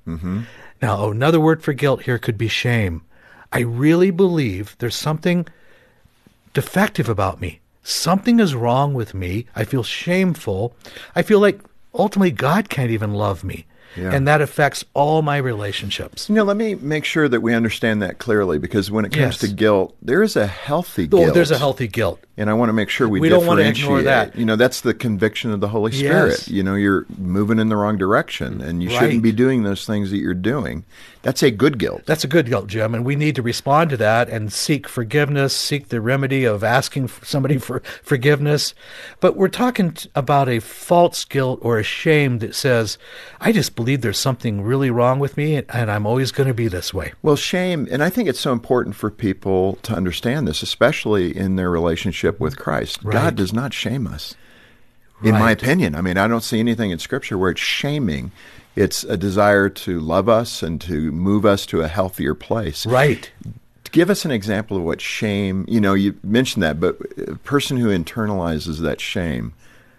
Now, 0.82 1.10
another 1.10 1.40
word 1.40 1.64
for 1.64 1.74
guilt 1.74 2.04
here 2.04 2.18
could 2.18 2.38
be 2.38 2.48
shame. 2.48 3.02
I 3.52 3.60
really 3.62 4.12
believe 4.12 4.76
there's 4.80 4.96
something 4.96 5.46
defective 6.54 7.10
about 7.10 7.42
me. 7.42 7.60
Something 7.84 8.40
is 8.40 8.54
wrong 8.56 8.94
with 8.94 9.14
me. 9.14 9.46
I 9.56 9.64
feel 9.64 9.84
shameful. 9.84 10.76
I 11.16 11.22
feel 11.22 11.40
like 11.40 11.60
ultimately 11.94 12.32
God 12.32 12.70
can't 12.70 12.92
even 12.92 13.14
love 13.14 13.44
me. 13.44 13.66
Yeah. 13.98 14.14
And 14.14 14.26
that 14.26 14.40
affects 14.40 14.86
all 14.94 15.22
my 15.22 15.36
relationships. 15.36 16.30
You 16.30 16.36
know, 16.36 16.44
let 16.44 16.56
me 16.56 16.76
make 16.76 17.04
sure 17.04 17.28
that 17.28 17.42
we 17.42 17.54
understand 17.54 18.02
that 18.02 18.20
clearly 18.20 18.58
because 18.58 18.90
when 18.90 19.04
it 19.04 19.10
comes 19.10 19.20
Yes. 19.20 19.38
to 19.40 19.48
guilt, 19.50 19.98
there 20.02 20.24
is 20.24 20.38
a 20.38 20.48
healthy 20.48 21.10
Oh, 21.12 21.18
guilt. 21.18 21.34
there's 21.34 21.52
a 21.52 21.58
healthy 21.58 21.88
guilt. 21.88 22.22
And 22.42 22.50
I 22.50 22.54
want 22.54 22.70
to 22.70 22.74
make 22.74 22.90
sure 22.90 23.08
we, 23.08 23.20
We 23.20 23.30
don't 23.30 23.46
want 23.46 23.60
to 23.60 23.68
ignore 23.68 24.02
that. 24.02 24.36
You 24.36 24.46
know, 24.46 24.56
that's 24.56 24.82
the 24.82 24.96
conviction 24.96 25.52
of 25.52 25.60
the 25.60 25.68
Holy 25.68 25.92
Spirit. 25.92 26.32
Yes. 26.32 26.48
You 26.48 26.64
know, 26.64 26.74
you're 26.74 27.06
moving 27.20 27.60
in 27.60 27.70
the 27.70 27.78
wrong 27.78 27.98
direction 27.98 28.62
and 28.62 28.82
you 28.82 28.90
shouldn't 28.90 29.22
be 29.22 29.32
doing 29.32 29.62
those 29.62 29.86
things 29.86 30.10
that 30.10 30.18
you're 30.18 30.34
doing. 30.34 30.84
That's 31.22 31.44
a 31.44 31.52
good 31.52 31.78
guilt. 31.78 32.02
That's 32.08 32.24
a 32.24 32.28
good 32.28 32.48
guilt, 32.48 32.66
Jim, 32.66 32.96
and 32.96 33.06
we 33.06 33.16
need 33.16 33.36
to 33.36 33.44
respond 33.44 33.92
to 33.92 33.98
that 33.98 34.28
and 34.28 34.52
seek 34.52 34.88
forgiveness, 34.88 35.56
seek 35.56 35.90
the 35.90 36.02
remedy 36.02 36.46
of 36.46 36.64
asking 36.64 37.10
somebody 37.10 37.60
for 37.60 37.82
forgiveness. 38.02 38.74
But 39.20 39.38
we're 39.38 39.48
talking 39.48 39.96
about 40.16 40.50
a 40.50 40.60
false 40.60 41.24
guilt 41.26 41.60
or 41.62 41.78
a 41.78 41.84
shame 41.84 42.40
that 42.40 42.56
says, 42.56 42.98
I 43.40 43.52
just 43.52 43.76
believe 43.76 44.02
there's 44.02 44.18
something 44.18 44.64
really 44.64 44.90
wrong 44.90 45.20
with 45.20 45.38
me 45.38 45.58
and, 45.58 45.68
and 45.72 45.92
I'm 45.92 46.08
always 46.08 46.32
going 46.32 46.48
to 46.48 46.56
be 46.56 46.68
this 46.68 46.92
way. 46.92 47.14
Well, 47.22 47.36
shame, 47.36 47.88
and 47.92 48.02
I 48.04 48.10
think 48.10 48.28
it's 48.28 48.40
so 48.40 48.52
important 48.52 48.96
for 48.96 49.12
people 49.12 49.78
to 49.84 49.94
understand 49.94 50.48
this, 50.48 50.64
especially 50.64 51.38
in 51.38 51.56
their 51.56 51.70
relationship 51.70 52.31
with 52.40 52.58
Christ. 52.58 53.04
Right. 53.04 53.14
God 53.14 53.36
does 53.36 53.54
not 53.54 53.74
shame 53.74 54.08
us, 54.08 54.36
in 55.24 55.34
my 55.34 55.52
opinion. 55.52 55.96
I 55.96 56.02
mean, 56.02 56.18
I 56.18 56.28
don't 56.28 56.44
see 56.44 56.60
anything 56.60 56.92
in 56.92 57.00
Scripture 57.00 57.38
where 57.38 57.52
it's 57.52 57.62
shaming. 57.62 58.32
It's 58.76 59.04
a 59.04 59.18
desire 59.18 59.68
to 59.70 60.00
love 60.00 60.30
us 60.30 60.64
and 60.64 60.80
to 60.82 61.12
move 61.12 61.46
us 61.46 61.66
to 61.68 61.82
a 61.82 61.88
healthier 61.88 62.34
place. 62.34 62.86
Right. 62.86 63.30
Give 63.92 64.10
us 64.10 64.24
an 64.24 64.32
example 64.32 64.78
of 64.78 64.84
what 64.84 65.02
shame, 65.02 65.66
you 65.68 65.82
know, 65.82 65.94
you 65.94 66.18
mentioned 66.24 66.64
that, 66.64 66.80
but 66.80 66.98
a 67.28 67.36
person 67.36 67.76
who 67.76 67.90
internalizes 67.90 68.80
that 68.80 69.02
shame, 69.02 69.54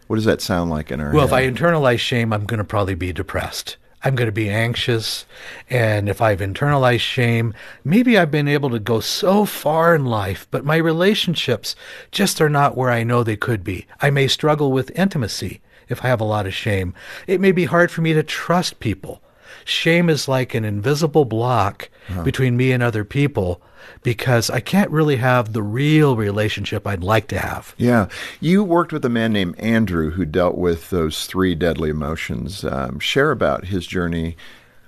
what 0.06 0.16
does 0.16 0.24
that 0.24 0.40
sound 0.40 0.70
like 0.70 0.90
in 0.90 1.00
our 1.00 1.12
Well, 1.12 1.26
if 1.26 1.32
I 1.32 1.46
internalize 1.46 1.98
shame, 1.98 2.32
I'm 2.32 2.46
going 2.46 2.58
to 2.58 2.64
probably 2.64 2.94
be 2.94 3.12
depressed. 3.12 3.76
I'm 4.04 4.14
going 4.14 4.26
to 4.26 4.32
be 4.32 4.50
anxious. 4.50 5.26
And 5.70 6.08
if 6.08 6.20
I've 6.20 6.40
internalized 6.40 7.00
shame, 7.00 7.54
maybe 7.84 8.18
I've 8.18 8.30
been 8.30 8.48
able 8.48 8.70
to 8.70 8.78
go 8.78 9.00
so 9.00 9.44
far 9.44 9.94
in 9.94 10.04
life, 10.04 10.46
but 10.50 10.64
my 10.64 10.76
relationships 10.76 11.76
just 12.10 12.40
are 12.40 12.50
not 12.50 12.76
where 12.76 12.90
I 12.90 13.04
know 13.04 13.22
they 13.22 13.36
could 13.36 13.62
be. 13.62 13.86
I 14.00 14.10
may 14.10 14.26
struggle 14.26 14.72
with 14.72 14.90
intimacy 14.98 15.60
if 15.88 16.04
I 16.04 16.08
have 16.08 16.20
a 16.20 16.24
lot 16.24 16.46
of 16.46 16.54
shame. 16.54 16.94
It 17.26 17.40
may 17.40 17.52
be 17.52 17.66
hard 17.66 17.90
for 17.90 18.00
me 18.00 18.12
to 18.12 18.22
trust 18.22 18.80
people. 18.80 19.22
Shame 19.64 20.08
is 20.08 20.28
like 20.28 20.54
an 20.54 20.64
invisible 20.64 21.24
block 21.24 21.88
between 22.24 22.56
me 22.56 22.72
and 22.72 22.82
other 22.82 23.04
people 23.04 23.62
because 24.02 24.50
I 24.50 24.60
can't 24.60 24.90
really 24.90 25.16
have 25.16 25.52
the 25.52 25.62
real 25.62 26.16
relationship 26.16 26.86
I'd 26.86 27.04
like 27.04 27.28
to 27.28 27.38
have. 27.38 27.74
Yeah. 27.76 28.08
You 28.40 28.64
worked 28.64 28.92
with 28.92 29.04
a 29.04 29.08
man 29.08 29.32
named 29.32 29.58
Andrew 29.58 30.10
who 30.10 30.24
dealt 30.24 30.56
with 30.56 30.90
those 30.90 31.26
three 31.26 31.54
deadly 31.54 31.90
emotions. 31.90 32.64
Um, 32.64 32.98
share 32.98 33.30
about 33.30 33.66
his 33.66 33.86
journey 33.86 34.36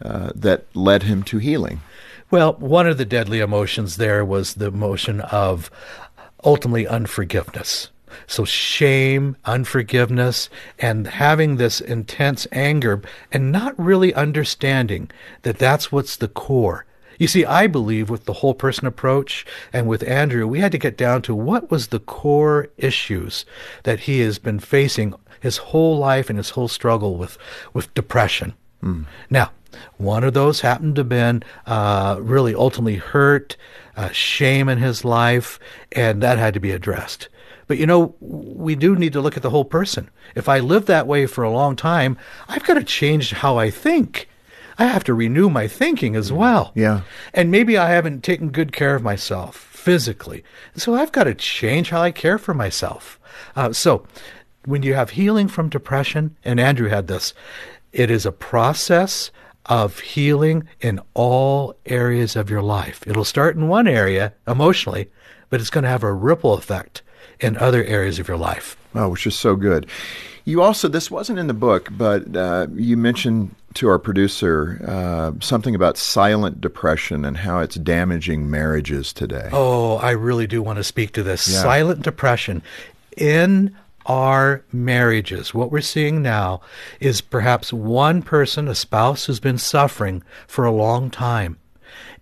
uh, 0.03 0.31
that 0.35 0.67
led 0.75 1.05
him 1.05 1.23
to 1.25 1.39
healing. 1.39 1.81
Well, 2.31 2.55
one 2.55 2.87
of 2.87 2.99
the 2.99 3.05
deadly 3.05 3.41
emotions 3.41 3.97
there 3.97 4.25
was 4.25 4.55
the 4.55 4.67
emotion 4.67 5.21
of 5.21 5.71
ultimately 6.43 6.87
unforgiveness. 6.87 7.91
So, 8.27 8.45
shame, 8.45 9.37
unforgiveness, 9.45 10.49
and 10.79 11.07
having 11.07 11.57
this 11.57 11.81
intense 11.81 12.47
anger 12.53 13.03
and 13.33 13.53
not 13.53 13.79
really 13.79 14.15
understanding 14.15 15.11
that 15.43 15.59
that's 15.59 15.91
what's 15.93 16.17
the 16.17 16.29
core. 16.29 16.87
You 17.19 17.29
see, 17.29 17.45
I 17.45 17.67
believe 17.69 18.11
with 18.11 18.25
the 18.25 18.33
whole 18.35 18.55
person 18.55 18.87
approach 18.87 19.47
and 19.73 19.87
with 19.87 20.07
Andrew, 20.09 20.47
we 20.47 20.61
had 20.61 20.73
to 20.73 20.79
get 20.79 20.97
down 20.97 21.23
to 21.23 21.35
what 21.35 21.71
was 21.71 21.89
the 21.89 22.01
core 22.01 22.69
issues 22.77 23.45
that 23.85 24.01
he 24.01 24.21
has 24.21 24.39
been 24.39 24.59
facing 24.59 25.15
his 25.41 25.59
whole 25.59 25.97
life 25.97 26.29
and 26.29 26.39
his 26.39 26.51
whole 26.51 26.69
struggle 26.69 27.17
with, 27.17 27.39
with 27.73 27.95
depression. 27.95 28.55
Now, 29.31 29.53
one 29.97 30.25
of 30.25 30.35
those 30.35 30.61
happened 30.61 30.97
to 30.97 31.01
have 31.01 31.09
been 31.09 31.43
uh, 31.67 32.19
really 32.21 32.55
ultimately 32.55 32.97
hurt, 32.97 33.57
uh, 33.97 34.11
shame 34.11 34.69
in 34.69 34.79
his 34.79 35.05
life, 35.05 35.59
and 35.93 36.23
that 36.23 36.39
had 36.39 36.55
to 36.55 36.61
be 36.61 36.73
addressed. 36.73 37.29
But 37.67 37.79
you 37.79 37.87
know, 37.87 38.15
we 38.21 38.75
do 38.75 38.95
need 38.97 39.13
to 39.15 39.21
look 39.21 39.37
at 39.37 39.43
the 39.43 39.51
whole 39.51 39.65
person. 39.65 40.11
If 40.35 40.49
I 40.49 40.59
live 40.59 40.87
that 40.87 41.07
way 41.07 41.27
for 41.27 41.45
a 41.45 41.51
long 41.51 41.77
time, 41.77 42.19
I've 42.49 42.65
got 42.65 42.75
to 42.75 42.85
change 42.85 43.33
how 43.33 43.57
I 43.57 43.71
think. 43.71 44.29
I 44.79 44.87
have 44.87 45.05
to 45.05 45.15
renew 45.15 45.49
my 45.49 45.69
thinking 45.69 46.17
as 46.17 46.33
well. 46.33 46.73
Yeah. 46.75 47.03
And 47.33 47.51
maybe 47.51 47.79
I 47.79 47.91
haven't 47.91 48.25
taken 48.25 48.51
good 48.51 48.73
care 48.73 48.95
of 48.95 49.03
myself 49.03 49.57
physically. 49.57 50.43
So 50.75 50.95
I've 50.95 51.13
got 51.13 51.25
to 51.25 51.35
change 51.35 51.91
how 51.91 52.03
I 52.03 52.11
care 52.11 52.39
for 52.39 52.55
myself. 52.55 53.21
Uh, 53.55 53.73
so 53.73 54.07
when 54.65 54.83
you 54.83 54.95
have 54.95 55.11
healing 55.11 55.47
from 55.49 55.69
depression, 55.69 56.37
and 56.45 56.59
Andrew 56.59 56.89
had 56.89 57.07
this, 57.07 57.35
it 57.93 58.11
is 58.11 58.27
a 58.27 58.33
process 58.33 59.31
of 59.67 60.01
healing 60.01 60.69
in 60.81 61.01
all 61.15 61.77
areas 61.87 62.37
of 62.37 62.51
your 62.51 62.63
life. 62.63 63.03
It'll 63.07 63.25
start 63.25 63.57
in 63.57 63.69
one 63.69 63.87
area 63.87 64.35
emotionally, 64.47 65.11
but 65.49 65.61
it's 65.61 65.71
going 65.71 65.85
to 65.85 65.91
have 65.91 66.03
a 66.03 66.13
ripple 66.13 66.55
effect 66.55 67.03
in 67.41 67.57
other 67.59 67.85
areas 67.85 68.19
of 68.19 68.29
your 68.29 68.37
life. 68.37 68.77
Oh, 68.95 69.09
which 69.09 69.27
is 69.27 69.37
so 69.37 69.57
good. 69.57 69.87
You 70.45 70.61
also, 70.61 70.89
this 70.89 71.11
wasn't 71.11 71.39
in 71.39 71.47
the 71.47 71.55
book, 71.55 71.89
but 71.91 72.37
uh, 72.37 72.67
you 72.75 72.97
mentioned 72.97 73.55
to 73.75 73.89
our 73.89 73.99
producer 73.99 74.81
uh, 74.87 75.33
something 75.41 75.75
about 75.75 75.97
silent 75.97 76.61
depression 76.61 77.25
and 77.25 77.39
how 77.39 77.61
it's 77.61 77.77
damaging 77.77 78.51
marriages 78.51 79.13
today. 79.13 79.49
Oh, 79.53 79.97
I 79.97 80.11
really 80.11 80.47
do 80.47 80.63
want 80.63 80.77
to 80.77 80.85
speak 80.85 81.13
to 81.13 81.23
this. 81.23 81.49
Yeah. 81.49 81.63
Silent 81.63 82.03
depression 82.03 82.63
in 83.17 83.75
our 84.07 84.63
marriages. 84.71 85.55
What 85.55 85.73
we're 85.73 85.81
seeing 85.81 86.23
now 86.23 86.61
is 87.01 87.21
perhaps 87.21 87.73
one 87.73 88.23
person, 88.23 88.69
a 88.69 88.75
spouse, 88.75 89.25
who's 89.25 89.41
been 89.41 89.59
suffering 89.59 90.23
for 90.47 90.65
a 90.65 90.71
long 90.71 91.11
time. 91.11 91.57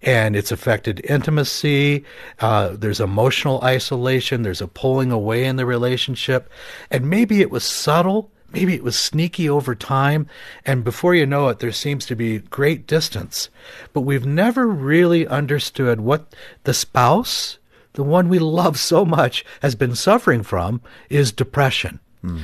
And 0.03 0.35
it's 0.35 0.53
affected 0.53 1.05
intimacy. 1.05 2.05
Uh, 2.41 2.71
there's 2.71 3.01
emotional 3.01 3.61
isolation. 3.63 4.43
There's 4.43 4.61
a 4.61 4.69
pulling 4.69 5.13
away 5.13 5.45
in 5.45 5.57
the 5.57 5.67
relationship. 5.67 6.51
And 6.91 7.09
maybe 7.09 7.41
it 7.41 7.51
was 7.51 7.65
subtle. 7.65 8.31
Maybe 8.53 8.75
it 8.75 8.85
was 8.85 8.99
sneaky 8.99 9.49
over 9.49 9.75
time. 9.75 10.27
And 10.67 10.85
before 10.85 11.15
you 11.15 11.25
know 11.25 11.49
it, 11.49 11.61
there 11.61 11.73
seems 11.73 12.05
to 12.07 12.15
be 12.15 12.39
great 12.39 12.87
distance. 12.87 13.49
But 13.93 14.03
we've 14.03 14.27
never 14.27 14.67
really 14.67 15.27
understood 15.27 16.01
what 16.01 16.35
the 16.65 16.75
spouse, 16.75 17.59
the 17.95 18.03
one 18.03 18.29
we 18.29 18.39
love 18.39 18.79
so 18.79 19.05
much, 19.05 19.45
has 19.63 19.75
been 19.75 19.95
suffering 19.95 20.43
from 20.43 20.83
is 21.09 21.33
depression. 21.33 22.01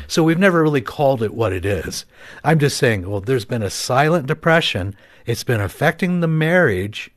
So 0.08 0.24
we've 0.24 0.40
never 0.40 0.60
really 0.60 0.80
called 0.80 1.22
it 1.22 1.32
what 1.32 1.52
it 1.52 1.64
is. 1.64 2.04
I'm 2.42 2.58
just 2.58 2.78
saying, 2.78 3.08
well, 3.08 3.20
there's 3.20 3.44
been 3.44 3.62
a 3.62 3.70
silent 3.70 4.26
depression. 4.26 4.96
It's 5.24 5.44
been 5.44 5.60
affecting 5.60 6.18
the 6.18 6.26
marriage 6.26 7.12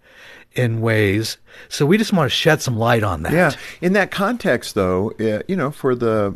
in 0.53 0.81
ways. 0.81 1.37
So 1.69 1.85
we 1.85 1.97
just 1.97 2.11
want 2.13 2.29
to 2.29 2.35
shed 2.35 2.61
some 2.61 2.77
light 2.77 3.03
on 3.03 3.23
that. 3.23 3.33
Yeah. 3.33 3.51
In 3.81 3.93
that 3.93 4.11
context, 4.11 4.75
though, 4.75 5.11
uh, 5.19 5.43
you 5.47 5.55
know, 5.55 5.71
for 5.71 5.95
the 5.95 6.35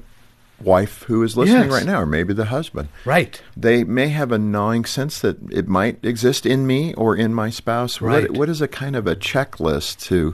wife 0.61 1.03
who 1.03 1.21
is 1.21 1.35
listening 1.35 1.63
Yes. 1.63 1.71
right 1.71 1.85
now, 1.85 2.01
or 2.01 2.05
maybe 2.05 2.33
the 2.33 2.45
husband, 2.45 2.87
Right. 3.03 3.41
they 3.57 3.83
may 3.83 4.07
have 4.07 4.31
a 4.31 4.37
gnawing 4.37 4.85
sense 4.85 5.19
that 5.19 5.37
it 5.51 5.67
might 5.67 5.99
exist 6.01 6.45
in 6.45 6.65
me 6.65 6.93
or 6.93 7.13
in 7.15 7.33
my 7.33 7.49
spouse. 7.49 7.99
Right. 7.99 8.29
What, 8.29 8.37
what 8.39 8.49
is 8.49 8.61
a 8.61 8.67
kind 8.69 8.95
of 8.95 9.05
a 9.05 9.17
checklist 9.17 9.99
to 10.05 10.33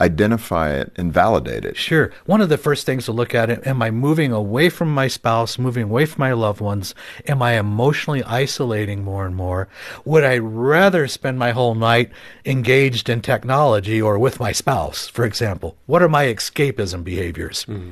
identify 0.00 0.72
it 0.74 0.92
and 0.96 1.12
validate 1.12 1.64
it? 1.64 1.76
Sure. 1.76 2.12
One 2.26 2.40
of 2.40 2.48
the 2.48 2.58
first 2.58 2.86
things 2.86 3.06
to 3.06 3.12
look 3.12 3.34
at 3.34 3.50
it, 3.50 3.66
am 3.66 3.82
I 3.82 3.90
moving 3.90 4.32
away 4.32 4.68
from 4.68 4.92
my 4.92 5.08
spouse, 5.08 5.58
moving 5.58 5.84
away 5.84 6.06
from 6.06 6.20
my 6.20 6.32
loved 6.32 6.60
ones? 6.60 6.94
Am 7.26 7.42
I 7.42 7.58
emotionally 7.58 8.22
isolating 8.24 9.02
more 9.04 9.26
and 9.26 9.34
more? 9.34 9.68
Would 10.04 10.24
I 10.24 10.38
rather 10.38 11.08
spend 11.08 11.38
my 11.38 11.52
whole 11.52 11.74
night 11.74 12.10
engaged 12.44 13.08
in 13.08 13.20
technology 13.20 14.00
or 14.00 14.18
with 14.18 14.40
my 14.40 14.52
spouse, 14.52 15.08
for 15.08 15.24
example? 15.24 15.76
What 15.86 16.02
are 16.02 16.08
my 16.08 16.26
escapism 16.26 17.04
behaviors? 17.04 17.64
Hmm. 17.64 17.90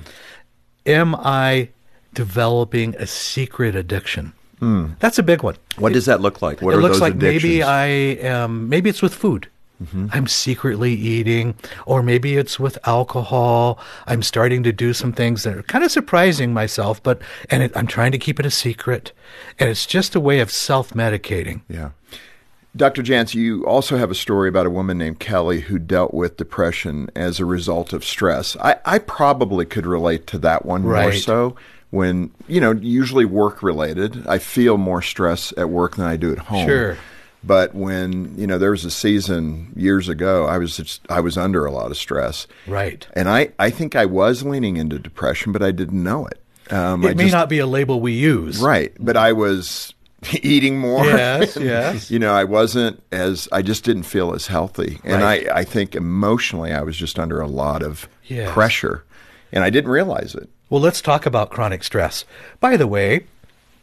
Am 0.87 1.15
I 1.15 1.71
developing 2.13 2.95
a 2.97 3.07
secret 3.07 3.75
addiction? 3.75 4.33
Hmm. 4.59 4.93
That's 5.01 5.19
a 5.19 5.23
big 5.23 5.43
one. 5.43 5.57
What 5.79 5.93
does 5.93 6.07
that 6.07 6.21
look 6.21 6.41
like? 6.41 6.63
What 6.63 6.75
it 6.75 6.79
are 6.79 6.81
looks 6.81 7.01
like 7.01 7.15
addictions? 7.15 7.43
maybe 7.43 7.63
I 7.63 7.87
am 7.87 8.69
maybe 8.69 8.89
it's 8.89 9.03
with 9.03 9.15
food. 9.15 9.49
Mm-hmm. 9.83 10.09
I'm 10.13 10.29
secretly 10.29 10.93
eating, 10.93 11.57
or 11.85 12.03
maybe 12.03 12.37
it's 12.37 12.61
with 12.61 12.79
alcohol. 12.87 13.79
I'm 14.07 14.23
starting 14.23 14.63
to 14.63 14.73
do 14.73 14.93
some 14.93 15.13
things 15.13 15.43
that 15.43 15.57
are 15.57 15.63
kind 15.65 15.85
of 15.85 15.91
surprising 15.91 16.53
myself, 16.53 17.03
but 17.03 17.21
and 17.51 17.63
it, 17.65 17.77
I'm 17.77 17.89
trying 17.89 18.13
to 18.13 18.19
keep 18.19 18.39
it 18.39 18.47
a 18.47 18.51
secret, 18.51 19.13
and 19.59 19.69
it's 19.69 19.87
just 19.87 20.15
a 20.15 20.21
way 20.21 20.41
of 20.41 20.51
self-medicating. 20.51 21.63
Yeah. 21.69 21.91
Dr. 22.77 23.03
Jantz, 23.03 23.35
you 23.35 23.65
also 23.67 23.97
have 23.97 24.11
a 24.11 24.17
story 24.17 24.49
about 24.49 24.67
a 24.67 24.71
woman 24.71 24.99
named 24.99 25.21
Kelly 25.21 25.61
who 25.61 25.79
dealt 25.79 26.13
with 26.13 26.37
depression 26.37 27.09
as 27.15 27.39
a 27.39 27.45
result 27.45 27.93
of 27.93 28.05
stress. 28.05 28.57
I, 28.57 28.77
I 28.85 28.99
probably 28.99 29.65
could 29.65 29.87
relate 29.87 30.27
to 30.29 30.39
that 30.39 30.67
one 30.67 30.83
more 30.83 31.13
so. 31.13 31.55
When, 31.91 32.33
you 32.49 32.61
know, 32.61 32.73
usually 32.73 33.25
work 33.25 33.63
related, 33.63 34.27
I 34.27 34.39
feel 34.39 34.77
more 34.77 35.01
stress 35.01 35.53
at 35.57 35.71
work 35.71 35.95
than 35.95 36.07
I 36.07 36.17
do 36.17 36.33
at 36.33 36.39
home. 36.39 36.67
Sure. 36.67 36.97
But 37.47 37.75
when, 37.75 38.35
you 38.39 38.47
know, 38.47 38.57
there 38.59 38.71
was 38.71 38.85
a 38.85 38.91
season 38.91 39.73
years 39.77 40.09
ago, 40.09 40.47
I 40.47 40.57
was 40.59 40.77
just, 40.77 41.03
I 41.11 41.21
was 41.21 41.37
under 41.37 41.67
a 41.67 41.71
lot 41.71 41.91
of 41.91 41.97
stress. 41.97 42.47
Right. 42.67 43.07
And 43.13 43.29
I, 43.29 43.51
I 43.59 43.71
think 43.71 43.95
I 43.97 44.07
was 44.07 44.43
leaning 44.45 44.77
into 44.79 44.99
depression, 44.99 45.53
but 45.53 45.63
I 45.63 45.71
didn't 45.71 46.03
know 46.03 46.27
it. 46.27 46.41
Um, 46.73 47.05
I 47.05 47.11
It 47.11 47.17
may 47.17 47.25
just- 47.25 47.35
not 47.35 47.49
be 47.51 47.59
a 47.59 47.67
label 47.67 48.01
we 48.01 48.13
use. 48.13 48.61
Right. 48.61 48.93
But 48.99 49.17
I 49.19 49.33
was 49.33 49.93
eating 50.43 50.79
more. 50.79 51.05
Yes, 51.05 51.57
yes. 51.61 52.11
you 52.11 52.19
know, 52.19 52.33
I 52.35 52.45
wasn't 52.45 53.03
as, 53.13 53.47
I 53.53 53.61
just 53.61 53.85
didn't 53.85 54.05
feel 54.05 54.33
as 54.35 54.47
healthy. 54.47 54.99
And 55.05 55.23
Right. 55.23 55.47
I, 55.51 55.59
I 55.61 55.65
think 55.65 55.95
emotionally, 55.95 56.73
I 56.73 56.81
was 56.83 56.97
just 56.97 57.19
under 57.19 57.41
a 57.43 57.47
lot 57.47 57.83
of 57.83 58.09
Yes. 58.27 58.51
pressure. 58.53 59.05
And 59.53 59.63
I 59.63 59.69
didn't 59.71 59.91
realize 59.91 60.35
it. 60.35 60.49
Well, 60.71 60.81
let's 60.81 61.03
talk 61.03 61.27
about 61.27 61.51
chronic 61.51 61.85
stress. 61.85 62.25
By 62.59 62.79
the 62.79 62.87
way, 62.87 63.27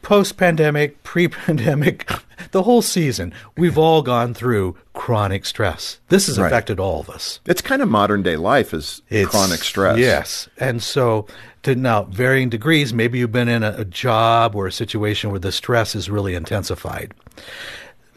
post 0.01 0.38
pandemic, 0.38 1.01
pre 1.03 1.27
pandemic, 1.27 2.10
the 2.51 2.63
whole 2.63 2.81
season, 2.81 3.34
we've 3.58 3.77
all 3.77 4.01
gone 4.01 4.34
through 4.34 4.75
chronic 4.93 5.46
stress. 5.46 6.00
This 6.10 6.27
has 6.27 6.39
Right. 6.39 6.48
affected 6.48 6.79
all 6.79 7.00
of 7.00 7.10
us. 7.10 7.39
It's 7.46 7.62
kind 7.62 7.81
of 7.81 7.89
modern 7.89 8.24
day 8.24 8.36
life 8.38 8.74
is 8.74 9.01
It's- 9.10 9.29
chronic 9.29 9.63
stress. 9.63 9.98
Yes. 9.98 10.50
And 10.58 10.81
so, 10.81 11.27
to 11.63 11.75
now 11.75 12.03
varying 12.03 12.50
degrees, 12.50 12.93
maybe 12.93 13.20
you've 13.20 13.31
been 13.31 13.48
in 13.48 13.63
a, 13.63 13.75
a 13.77 13.86
job 13.86 14.55
or 14.55 14.67
a 14.67 14.72
situation 14.72 15.29
where 15.29 15.39
the 15.39 15.51
stress 15.51 15.96
is 15.96 16.10
really 16.10 16.34
intensified. 16.36 17.13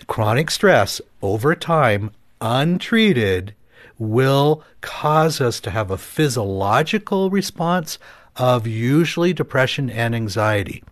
Chronic 0.07 0.51
stress 0.51 1.01
over 1.23 1.55
time, 1.55 2.11
untreated, 2.41 3.55
will 3.99 4.63
cause 4.81 5.41
us 5.41 5.61
to 5.61 5.71
have 5.71 5.91
a 5.91 5.99
physiological 5.99 7.31
response 7.31 7.99
of 8.37 8.67
usually 8.67 9.33
depression 9.33 9.89
and 9.89 10.15
anxiety. 10.15 10.83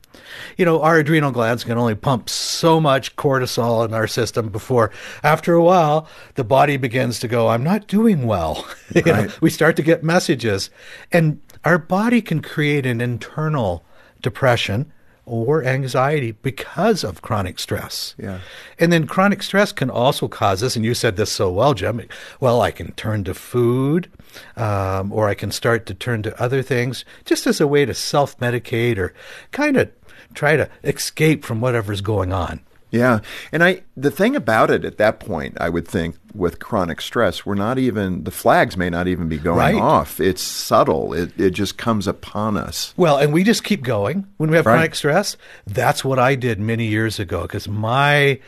You 0.56 0.64
know, 0.64 0.82
our 0.82 0.98
adrenal 0.98 1.30
glands 1.30 1.64
can 1.64 1.78
only 1.78 1.94
pump 1.94 2.28
so 2.28 2.80
much 2.80 3.16
cortisol 3.16 3.84
in 3.84 3.94
our 3.94 4.06
system 4.06 4.48
before, 4.48 4.90
after 5.22 5.54
a 5.54 5.62
while, 5.62 6.08
the 6.34 6.44
body 6.44 6.76
begins 6.76 7.18
to 7.20 7.28
go, 7.28 7.48
I'm 7.48 7.64
not 7.64 7.86
doing 7.86 8.26
well. 8.26 8.66
You 8.94 9.02
know, 9.04 9.28
we 9.40 9.48
start 9.48 9.76
to 9.76 9.82
get 9.82 10.04
messages. 10.04 10.68
And 11.10 11.40
our 11.64 11.78
body 11.78 12.20
can 12.20 12.42
create 12.42 12.84
an 12.84 13.00
internal 13.00 13.86
depression 14.20 14.92
or 15.24 15.64
anxiety 15.64 16.32
because 16.32 17.04
of 17.04 17.22
chronic 17.22 17.58
stress. 17.58 18.14
Yeah. 18.18 18.40
And 18.78 18.92
then 18.92 19.06
chronic 19.06 19.42
stress 19.42 19.70
can 19.72 19.88
also 19.88 20.26
cause 20.26 20.60
this, 20.60 20.74
and 20.74 20.84
you 20.84 20.94
said 20.94 21.16
this 21.16 21.30
so 21.30 21.50
well, 21.50 21.74
Jim. 21.74 22.02
Well, 22.40 22.60
I 22.60 22.72
can 22.72 22.92
turn 22.92 23.22
to 23.24 23.34
food, 23.34 24.10
um, 24.56 25.12
or 25.12 25.28
I 25.28 25.34
can 25.34 25.52
start 25.52 25.86
to 25.86 25.94
turn 25.94 26.22
to 26.24 26.42
other 26.42 26.60
things 26.62 27.04
just 27.24 27.46
as 27.46 27.60
a 27.60 27.68
way 27.68 27.84
to 27.84 27.94
self 27.94 28.36
medicate 28.38 28.98
or 28.98 29.14
kind 29.52 29.76
of 29.76 29.90
try 30.34 30.56
to 30.56 30.68
escape 30.84 31.44
from 31.44 31.60
whatever's 31.60 32.00
going 32.00 32.32
on. 32.32 32.60
Yeah. 32.90 33.20
And 33.52 33.64
I 33.64 33.82
the 33.96 34.10
thing 34.10 34.36
about 34.36 34.70
it 34.70 34.84
at 34.84 34.98
that 34.98 35.18
point, 35.18 35.56
I 35.58 35.70
would 35.70 35.88
think 35.88 36.16
with 36.34 36.58
chronic 36.58 37.00
stress, 37.00 37.46
we're 37.46 37.54
not 37.54 37.78
even 37.78 38.24
the 38.24 38.30
flags 38.30 38.76
may 38.76 38.90
not 38.90 39.08
even 39.08 39.28
be 39.28 39.38
going 39.38 39.56
Right. 39.58 39.74
off. 39.74 40.20
It's 40.20 40.42
subtle. 40.42 41.14
It 41.14 41.32
it 41.40 41.50
just 41.50 41.78
comes 41.78 42.06
upon 42.06 42.58
us. 42.58 42.92
Well, 42.98 43.16
and 43.16 43.32
we 43.32 43.44
just 43.44 43.64
keep 43.64 43.82
going 43.82 44.26
when 44.36 44.50
we 44.50 44.56
have 44.56 44.66
Right. 44.66 44.74
chronic 44.74 44.94
stress. 44.94 45.38
That's 45.66 46.04
what 46.04 46.18
I 46.18 46.34
did 46.34 46.60
many 46.60 46.86
years 46.86 47.18
ago 47.18 47.42
because 47.42 47.66
my 47.66 48.38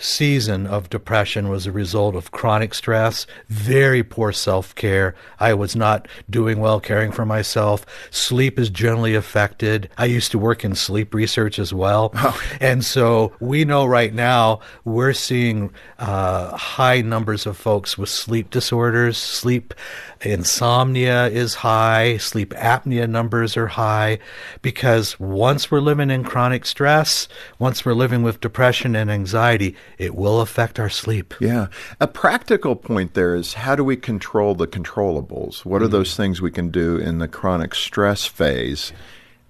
season 0.00 0.66
of 0.66 0.90
depression 0.90 1.48
was 1.48 1.66
a 1.66 1.72
result 1.72 2.16
of 2.16 2.30
chronic 2.30 2.74
stress, 2.74 3.26
very 3.48 4.02
poor 4.02 4.32
self 4.32 4.74
care. 4.74 5.14
I 5.38 5.54
was 5.54 5.76
not 5.76 6.08
doing 6.28 6.58
well 6.58 6.80
caring 6.80 7.12
for 7.12 7.26
myself. 7.26 7.84
Sleep 8.10 8.58
is 8.58 8.70
generally 8.70 9.14
affected. 9.14 9.88
I 9.98 10.06
used 10.06 10.30
to 10.32 10.38
work 10.38 10.64
in 10.64 10.74
sleep 10.74 11.14
research 11.14 11.58
as 11.58 11.72
well. 11.72 12.12
And 12.60 12.84
so 12.84 13.32
we 13.40 13.64
know 13.64 13.86
right 13.86 14.12
now 14.12 14.60
we're 14.84 15.12
seeing 15.12 15.70
uh, 15.98 16.56
high 16.56 17.00
numbers 17.00 17.46
of 17.46 17.56
folks 17.56 17.96
with 17.98 18.08
sleep 18.08 18.50
disorders. 18.50 19.16
Sleep 19.16 19.74
insomnia 20.22 21.28
is 21.28 21.54
high. 21.54 22.16
Sleep 22.18 22.50
apnea 22.54 23.08
numbers 23.08 23.56
are 23.56 23.68
high 23.68 24.18
because 24.62 25.18
once 25.18 25.70
we're 25.70 25.80
living 25.80 26.10
in 26.10 26.24
chronic 26.24 26.64
stress, 26.66 27.28
once 27.58 27.84
we're 27.84 27.94
living 27.94 28.22
with 28.22 28.40
depression 28.40 28.94
and 28.94 29.10
anxiety, 29.10 29.76
it 29.98 30.14
will 30.14 30.40
affect 30.40 30.78
our 30.78 30.88
sleep. 30.88 31.34
Yeah. 31.40 31.68
A 32.00 32.06
practical 32.06 32.76
point 32.76 33.14
there 33.14 33.34
is 33.34 33.54
how 33.54 33.76
do 33.76 33.84
we 33.84 33.96
control 33.96 34.54
the 34.54 34.66
controllables? 34.66 35.64
What 35.64 35.82
are 35.82 35.86
mm-hmm. 35.86 35.92
those 35.92 36.16
things 36.16 36.40
we 36.40 36.50
can 36.50 36.70
do 36.70 36.96
in 36.96 37.18
the 37.18 37.28
chronic 37.28 37.74
stress 37.74 38.26
phase 38.26 38.92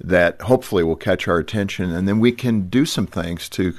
that 0.01 0.41
hopefully 0.43 0.83
will 0.83 0.97
catch 0.97 1.29
our 1.29 1.39
attention 1.39 1.91
and 1.91 2.09
then 2.09 2.21
we 2.21 2.33
can 2.33 2.69
do 2.69 2.87
some 2.87 3.07
things 3.07 3.49
to 3.51 3.75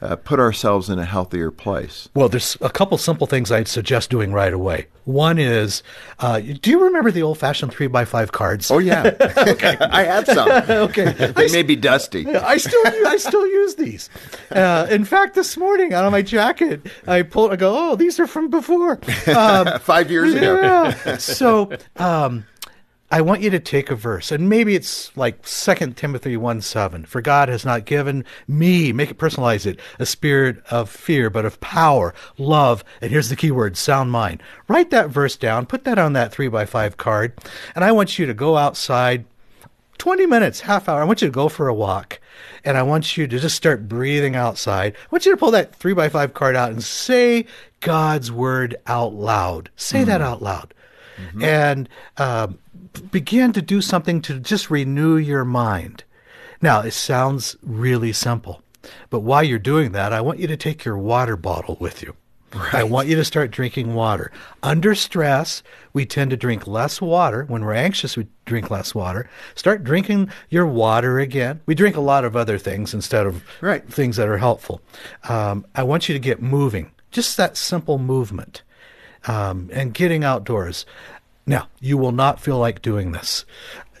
uh, 0.00 0.16
put 0.16 0.38
ourselves 0.38 0.88
in 0.88 0.98
a 0.98 1.04
healthier 1.04 1.50
place? 1.50 2.08
Well, 2.14 2.28
there's 2.28 2.56
a 2.60 2.70
couple 2.70 2.98
simple 2.98 3.26
things 3.26 3.50
I'd 3.50 3.68
suggest 3.68 4.10
doing 4.10 4.32
right 4.32 4.52
away. 4.52 4.86
One 5.04 5.38
is, 5.38 5.82
uh, 6.18 6.40
do 6.40 6.70
you 6.70 6.84
remember 6.84 7.10
the 7.10 7.22
old-fashioned 7.22 7.72
three 7.72 7.86
by 7.86 8.04
five 8.04 8.30
cards? 8.32 8.70
Oh 8.70 8.78
yeah. 8.78 9.10
okay. 9.38 9.76
I 9.80 10.04
have 10.04 10.26
some. 10.26 10.48
okay. 10.50 11.12
They 11.34 11.50
may 11.50 11.62
be 11.62 11.76
dusty. 11.76 12.26
I 12.28 12.58
still 12.58 12.82
I 13.06 13.16
still 13.16 13.46
use 13.46 13.74
these. 13.76 14.10
Uh, 14.50 14.86
in 14.90 15.04
fact, 15.04 15.34
this 15.34 15.56
morning 15.56 15.94
out 15.94 16.04
of 16.04 16.12
my 16.12 16.20
jacket, 16.22 16.82
I 17.06 17.22
pull. 17.22 17.50
I 17.50 17.56
go, 17.56 17.74
oh, 17.92 17.96
these 17.96 18.20
are 18.20 18.26
from 18.26 18.50
before. 18.50 19.00
Um, 19.28 19.78
Five 19.80 20.10
years 20.10 20.34
ago. 20.34 20.56
yeah. 20.60 21.16
So 21.18 21.70
um, 21.96 22.44
I 23.10 23.22
want 23.22 23.40
you 23.40 23.48
to 23.50 23.58
take 23.58 23.90
a 23.90 23.94
verse, 23.94 24.30
and 24.30 24.50
maybe 24.50 24.74
it's 24.74 25.16
like 25.16 25.46
Second 25.46 25.96
Timothy 25.96 26.36
one 26.36 26.60
seven. 26.60 27.06
For 27.06 27.22
God 27.22 27.48
has 27.48 27.64
not 27.64 27.86
given 27.86 28.22
me, 28.46 28.92
make 28.92 29.10
it 29.10 29.16
personalize 29.16 29.64
it, 29.64 29.80
a 29.98 30.04
spirit 30.04 30.62
of 30.70 30.90
fear, 30.90 31.30
but 31.30 31.46
of 31.46 31.58
power, 31.60 32.14
love, 32.36 32.84
and 33.00 33.10
here's 33.10 33.30
the 33.30 33.36
key 33.36 33.50
word: 33.50 33.78
sound 33.78 34.10
mind. 34.10 34.42
Write 34.68 34.90
that 34.90 35.08
verse 35.08 35.36
down. 35.36 35.64
Put 35.64 35.84
that 35.84 35.98
on 35.98 36.12
that 36.12 36.32
three 36.32 36.48
by 36.48 36.66
five 36.66 36.98
card, 36.98 37.32
and 37.74 37.82
I 37.82 37.92
want 37.92 38.18
you 38.18 38.26
to 38.26 38.34
go 38.34 38.56
outside. 38.56 39.24
20 39.96 40.26
minutes, 40.26 40.60
half 40.60 40.88
hour. 40.88 41.00
I 41.00 41.04
want 41.04 41.22
you 41.22 41.26
to 41.26 41.32
go 41.32 41.48
for 41.48 41.66
a 41.66 41.74
walk 41.74 42.20
and 42.64 42.76
I 42.76 42.84
want 42.84 43.16
you 43.16 43.26
to 43.26 43.38
just 43.40 43.56
start 43.56 43.88
breathing 43.88 44.36
outside. 44.36 44.94
I 44.94 45.06
want 45.10 45.26
you 45.26 45.32
to 45.32 45.36
pull 45.36 45.50
that 45.50 45.74
three 45.74 45.92
by 45.92 46.08
five 46.08 46.34
card 46.34 46.54
out 46.54 46.70
and 46.70 46.80
say 46.84 47.46
God's 47.80 48.30
word 48.30 48.76
out 48.86 49.14
loud. 49.14 49.70
Say 49.74 50.04
that 50.04 50.20
out 50.20 50.40
loud. 50.40 50.72
And 51.42 51.88
um, 52.16 52.58
begin 53.00 53.52
to 53.52 53.62
do 53.62 53.80
something 53.80 54.20
to 54.22 54.38
just 54.40 54.70
renew 54.70 55.16
your 55.16 55.44
mind. 55.44 56.04
Now, 56.60 56.80
it 56.80 56.92
sounds 56.92 57.56
really 57.62 58.12
simple, 58.12 58.62
but 59.10 59.20
while 59.20 59.42
you're 59.44 59.58
doing 59.58 59.92
that, 59.92 60.12
I 60.12 60.20
want 60.20 60.40
you 60.40 60.46
to 60.48 60.56
take 60.56 60.84
your 60.84 60.98
water 60.98 61.36
bottle 61.36 61.76
with 61.80 62.02
you. 62.02 62.16
I 62.72 62.82
want 62.82 63.08
you 63.08 63.16
to 63.16 63.26
start 63.26 63.50
drinking 63.50 63.92
water. 63.94 64.32
Under 64.62 64.94
stress, 64.94 65.62
we 65.92 66.06
tend 66.06 66.30
to 66.30 66.36
drink 66.36 66.66
less 66.66 66.98
water. 66.98 67.44
When 67.44 67.62
we're 67.62 67.74
anxious, 67.74 68.16
we 68.16 68.26
drink 68.46 68.70
less 68.70 68.94
water. 68.94 69.28
Start 69.54 69.84
drinking 69.84 70.30
your 70.48 70.66
water 70.66 71.18
again. 71.18 71.60
We 71.66 71.74
drink 71.74 71.94
a 71.96 72.00
lot 72.00 72.24
of 72.24 72.36
other 72.36 72.56
things 72.56 72.94
instead 72.94 73.26
of 73.26 73.42
Right. 73.60 73.86
things 73.86 74.16
that 74.16 74.28
are 74.28 74.38
helpful. 74.38 74.80
Um, 75.28 75.66
I 75.74 75.82
want 75.82 76.08
you 76.08 76.14
to 76.14 76.18
get 76.18 76.40
moving. 76.40 76.90
Just 77.10 77.36
that 77.36 77.58
simple 77.58 77.98
movement 77.98 78.62
um, 79.26 79.68
and 79.72 79.92
getting 79.92 80.24
outdoors. 80.24 80.86
Now, 81.48 81.68
you 81.80 81.96
will 81.96 82.12
not 82.12 82.40
feel 82.40 82.58
like 82.58 82.82
doing 82.82 83.12
this. 83.12 83.46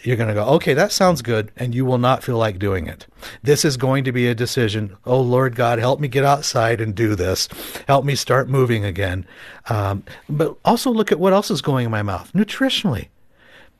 You're 0.02 0.16
going 0.16 0.28
to 0.28 0.34
go, 0.34 0.44
okay, 0.56 0.74
that 0.74 0.92
sounds 0.92 1.22
good, 1.22 1.50
and 1.56 1.74
you 1.74 1.84
will 1.84 1.98
not 1.98 2.22
feel 2.22 2.36
like 2.36 2.58
doing 2.58 2.86
it. 2.86 3.06
This 3.42 3.64
is 3.64 3.76
going 3.76 4.04
to 4.04 4.12
be 4.12 4.28
a 4.28 4.34
decision. 4.34 4.96
Oh, 5.06 5.20
Lord 5.20 5.56
God, 5.56 5.78
help 5.78 5.98
me 5.98 6.08
get 6.08 6.24
outside 6.24 6.80
and 6.80 6.94
do 6.94 7.14
this. 7.14 7.48
Help 7.88 8.04
me 8.04 8.14
start 8.14 8.48
moving 8.48 8.84
again. 8.84 9.26
Um, 9.68 10.04
but 10.28 10.56
also 10.64 10.90
look 10.90 11.10
at 11.10 11.18
what 11.18 11.32
else 11.32 11.50
is 11.50 11.62
going 11.62 11.86
in 11.86 11.90
my 11.90 12.02
mouth 12.02 12.30
nutritionally. 12.32 13.08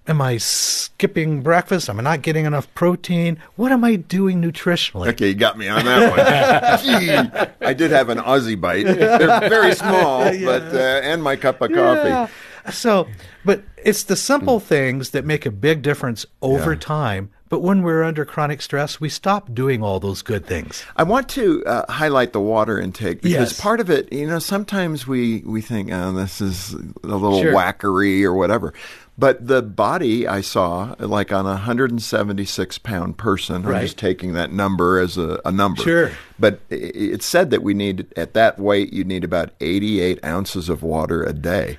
Am 0.08 0.22
I 0.22 0.38
skipping 0.38 1.42
breakfast? 1.42 1.90
Am 1.90 2.00
I 2.00 2.02
not 2.02 2.22
getting 2.22 2.46
enough 2.46 2.72
protein? 2.74 3.38
What 3.56 3.70
am 3.70 3.84
I 3.84 3.96
doing 3.96 4.40
nutritionally? 4.40 5.08
Okay, 5.08 5.28
you 5.28 5.34
got 5.34 5.58
me 5.58 5.68
on 5.68 5.84
that 5.84 6.80
one. 6.80 7.00
Gee, 7.00 7.66
I 7.66 7.74
did 7.74 7.90
have 7.90 8.08
an 8.08 8.16
Aussie 8.16 8.58
bite. 8.58 8.86
They're 8.86 9.48
very 9.50 9.74
small, 9.74 10.20
but 10.44 10.74
uh, 10.74 11.00
and 11.04 11.22
my 11.22 11.36
cup 11.36 11.60
of 11.60 11.72
coffee. 11.72 12.32
So, 12.70 13.06
but 13.44 13.62
it's 13.84 14.04
the 14.04 14.16
simple 14.16 14.60
things 14.60 15.10
that 15.10 15.24
make 15.24 15.46
a 15.46 15.50
big 15.50 15.82
difference 15.82 16.26
over 16.42 16.72
Yeah. 16.72 16.78
time. 16.78 17.30
But 17.50 17.62
when 17.62 17.82
we're 17.82 18.02
under 18.02 18.26
chronic 18.26 18.60
stress, 18.60 19.00
we 19.00 19.08
stop 19.08 19.54
doing 19.54 19.82
all 19.82 20.00
those 20.00 20.20
good 20.20 20.44
things. 20.44 20.84
I 20.96 21.02
want 21.04 21.30
to 21.30 21.64
uh, 21.64 21.90
highlight 21.90 22.34
the 22.34 22.40
water 22.40 22.78
intake 22.78 23.22
because 23.22 23.52
Yes. 23.52 23.60
part 23.60 23.80
of 23.80 23.88
it, 23.88 24.12
you 24.12 24.26
know, 24.26 24.38
sometimes 24.38 25.06
we 25.06 25.42
we 25.46 25.62
think, 25.62 25.90
oh, 25.90 26.12
this 26.12 26.42
is 26.42 26.74
a 26.74 27.06
little 27.06 27.40
Sure. 27.40 27.54
wackery 27.54 28.22
or 28.22 28.34
whatever. 28.34 28.74
But 29.16 29.46
the 29.48 29.62
body 29.62 30.28
I 30.28 30.42
saw, 30.42 30.94
like 30.98 31.32
on 31.32 31.46
a 31.46 31.56
176 31.56 32.78
pound 32.78 33.16
person, 33.16 33.64
I'm 33.66 33.80
just 33.80 33.96
taking 33.98 34.34
that 34.34 34.52
number 34.52 34.98
as 35.00 35.16
a, 35.16 35.40
a 35.44 35.50
number. 35.50 35.82
Sure. 35.82 36.10
But 36.38 36.60
i- 36.70 36.74
it 36.74 37.22
said 37.22 37.50
that 37.50 37.62
we 37.62 37.72
need, 37.74 38.06
at 38.16 38.34
that 38.34 38.58
weight, 38.58 38.92
you 38.92 39.04
need 39.04 39.24
about 39.24 39.50
88 39.60 40.22
ounces 40.24 40.68
of 40.68 40.82
water 40.82 41.22
a 41.24 41.32
day. 41.32 41.78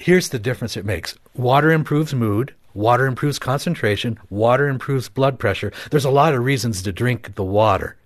Here's 0.00 0.30
the 0.30 0.38
difference 0.38 0.78
it 0.78 0.86
makes 0.86 1.14
water 1.34 1.70
improves 1.70 2.14
mood, 2.14 2.54
water 2.72 3.06
improves 3.06 3.38
concentration, 3.38 4.18
water 4.30 4.66
improves 4.66 5.10
blood 5.10 5.38
pressure. 5.38 5.72
There's 5.90 6.06
a 6.06 6.10
lot 6.10 6.32
of 6.32 6.42
reasons 6.42 6.82
to 6.82 6.92
drink 6.92 7.34
the 7.34 7.44
water. 7.44 7.96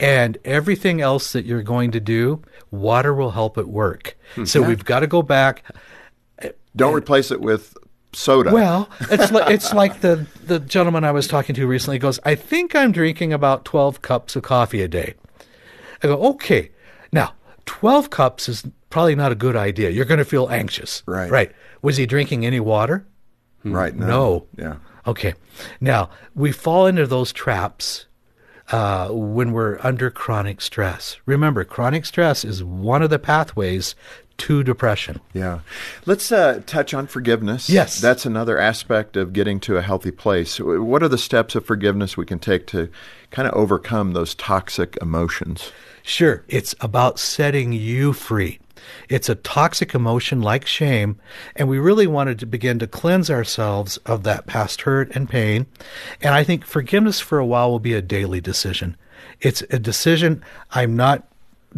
And 0.00 0.38
everything 0.46 1.02
else 1.02 1.32
that 1.32 1.44
you're 1.44 1.62
going 1.62 1.90
to 1.90 2.00
do, 2.00 2.40
water 2.70 3.12
will 3.12 3.32
help 3.32 3.58
it 3.58 3.68
work. 3.68 4.16
Hmm. 4.34 4.46
So 4.46 4.62
we've 4.62 4.84
got 4.84 5.00
to 5.00 5.06
go 5.06 5.20
back. 5.20 5.62
Don't 6.74 6.94
replace 6.94 7.30
it 7.30 7.42
with 7.42 7.76
soda. 8.14 8.50
Well, 8.50 8.88
it's 9.10 9.30
like 9.30 9.50
it's 9.50 9.74
like 9.82 10.00
the 10.00 10.26
the 10.42 10.58
gentleman 10.58 11.04
I 11.04 11.12
was 11.12 11.28
talking 11.28 11.54
to 11.56 11.66
recently 11.66 11.98
goes, 11.98 12.18
I 12.24 12.34
think 12.34 12.74
I'm 12.74 12.92
drinking 12.92 13.34
about 13.34 13.66
twelve 13.66 14.00
cups 14.00 14.36
of 14.36 14.42
coffee 14.42 14.80
a 14.80 14.88
day. 14.88 15.14
I 16.02 16.06
go, 16.06 16.22
okay. 16.30 16.70
Now, 17.12 17.34
twelve 17.66 18.08
cups 18.08 18.48
is 18.48 18.64
probably 18.90 19.14
not 19.14 19.32
a 19.32 19.34
good 19.36 19.56
idea. 19.56 19.90
You're 19.90 20.04
going 20.04 20.18
to 20.18 20.24
feel 20.24 20.48
anxious, 20.48 21.02
Right. 21.06 21.30
Right? 21.30 21.52
Was 21.82 21.96
he 21.96 22.06
drinking 22.06 22.44
any 22.46 22.60
water? 22.60 23.06
right? 23.64 23.94
No. 23.94 24.46
Yeah. 24.56 24.76
Okay. 25.06 25.34
Now 25.80 26.10
we 26.34 26.52
fall 26.52 26.86
into 26.86 27.06
those 27.06 27.32
traps 27.32 28.06
uh, 28.72 29.08
when 29.10 29.52
we're 29.52 29.78
under 29.82 30.10
chronic 30.10 30.60
stress. 30.60 31.16
Remember, 31.26 31.64
chronic 31.64 32.06
stress 32.06 32.44
is 32.44 32.62
one 32.64 33.02
of 33.02 33.10
the 33.10 33.18
pathways 33.18 33.94
to 34.38 34.62
depression. 34.62 35.20
Yeah. 35.32 35.60
Let's 36.04 36.30
uh, 36.30 36.60
touch 36.66 36.92
on 36.92 37.06
forgiveness. 37.06 37.70
Yes. 37.70 38.00
That's 38.00 38.26
another 38.26 38.58
aspect 38.58 39.16
of 39.16 39.32
getting 39.32 39.60
to 39.60 39.76
a 39.78 39.82
healthy 39.82 40.10
place. 40.10 40.60
What 40.60 41.02
are 41.02 41.08
the 41.08 41.16
steps 41.18 41.54
of 41.54 41.64
forgiveness 41.64 42.16
we 42.16 42.26
can 42.26 42.38
take 42.38 42.66
to 42.68 42.90
kind 43.30 43.48
of 43.48 43.54
overcome 43.54 44.12
those 44.12 44.34
toxic 44.34 44.98
emotions? 45.00 45.72
Sure, 46.08 46.44
it's 46.46 46.72
about 46.80 47.18
setting 47.18 47.72
you 47.72 48.12
free. 48.12 48.60
It's 49.08 49.28
a 49.28 49.34
toxic 49.34 49.92
emotion 49.92 50.40
like 50.40 50.64
shame, 50.64 51.18
and 51.56 51.68
we 51.68 51.80
really 51.80 52.06
wanted 52.06 52.38
to 52.38 52.46
begin 52.46 52.78
to 52.78 52.86
cleanse 52.86 53.28
ourselves 53.28 53.96
of 54.06 54.22
that 54.22 54.46
past 54.46 54.82
hurt 54.82 55.10
and 55.16 55.28
pain. 55.28 55.66
And 56.22 56.32
I 56.32 56.44
think 56.44 56.64
forgiveness 56.64 57.18
for 57.18 57.38
a 57.40 57.44
while 57.46 57.72
will 57.72 57.80
be 57.80 57.92
a 57.94 58.00
daily 58.02 58.40
decision. 58.40 58.96
It's 59.40 59.62
a 59.70 59.80
decision 59.80 60.44
I'm 60.70 60.94
not 60.94 61.26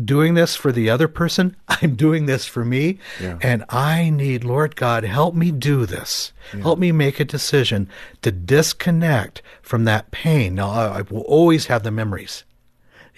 doing 0.05 0.35
this 0.35 0.55
for 0.55 0.73
the 0.73 0.91
other 0.91 1.09
person, 1.09 1.57
I'm 1.69 1.95
doing 1.95 2.27
this 2.27 2.45
for 2.45 2.67
me, 2.67 2.99
Yeah. 3.23 3.39
and 3.41 3.65
I 3.71 4.11
need, 4.11 4.45
Lord 4.45 4.77
God, 4.77 5.05
help 5.05 5.35
me 5.35 5.51
do 5.51 5.87
this. 5.87 6.35
Help 6.61 6.79
me 6.79 6.93
make 6.93 7.19
a 7.19 7.25
decision 7.25 7.89
to 8.21 8.31
disconnect 8.31 9.41
from 9.63 9.85
that 9.85 10.11
pain. 10.11 10.55
Now, 10.57 10.69
I 10.71 11.01
will 11.01 11.23
always 11.23 11.67
have 11.67 11.83
the 11.83 11.91
memories. 11.91 12.45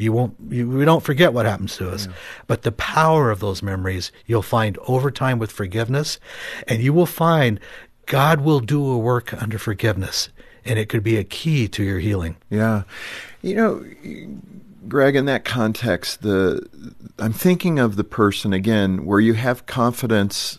You 0.00 0.12
won't. 0.12 0.34
You, 0.48 0.68
we 0.68 0.84
don't 0.84 1.02
forget 1.02 1.32
what 1.32 1.46
happens 1.46 1.76
to 1.76 1.90
us, 1.90 2.08
but 2.46 2.62
the 2.62 2.72
power 2.72 3.30
of 3.30 3.40
those 3.40 3.62
memories 3.62 4.10
you'll 4.26 4.42
find 4.42 4.78
over 4.88 5.10
time 5.10 5.38
with 5.38 5.52
forgiveness, 5.52 6.18
and 6.66 6.82
you 6.82 6.92
will 6.92 7.06
find 7.06 7.60
God 8.06 8.40
will 8.40 8.60
do 8.60 8.84
a 8.90 8.98
work 8.98 9.34
under 9.40 9.58
forgiveness, 9.58 10.30
and 10.64 10.78
it 10.78 10.88
could 10.88 11.02
be 11.02 11.16
a 11.16 11.24
key 11.24 11.68
to 11.68 11.82
your 11.84 11.98
healing. 11.98 12.36
Yeah. 12.48 12.82
You 13.42 13.54
know, 13.54 13.84
Greg, 14.88 15.14
in 15.16 15.26
that 15.26 15.44
context, 15.44 16.22
the 16.22 16.66
I'm 17.18 17.32
thinking 17.32 17.78
of 17.78 17.96
the 17.96 18.04
person 18.04 18.52
again 18.52 19.04
where 19.04 19.20
you 19.20 19.34
have 19.34 19.66
confidence 19.66 20.58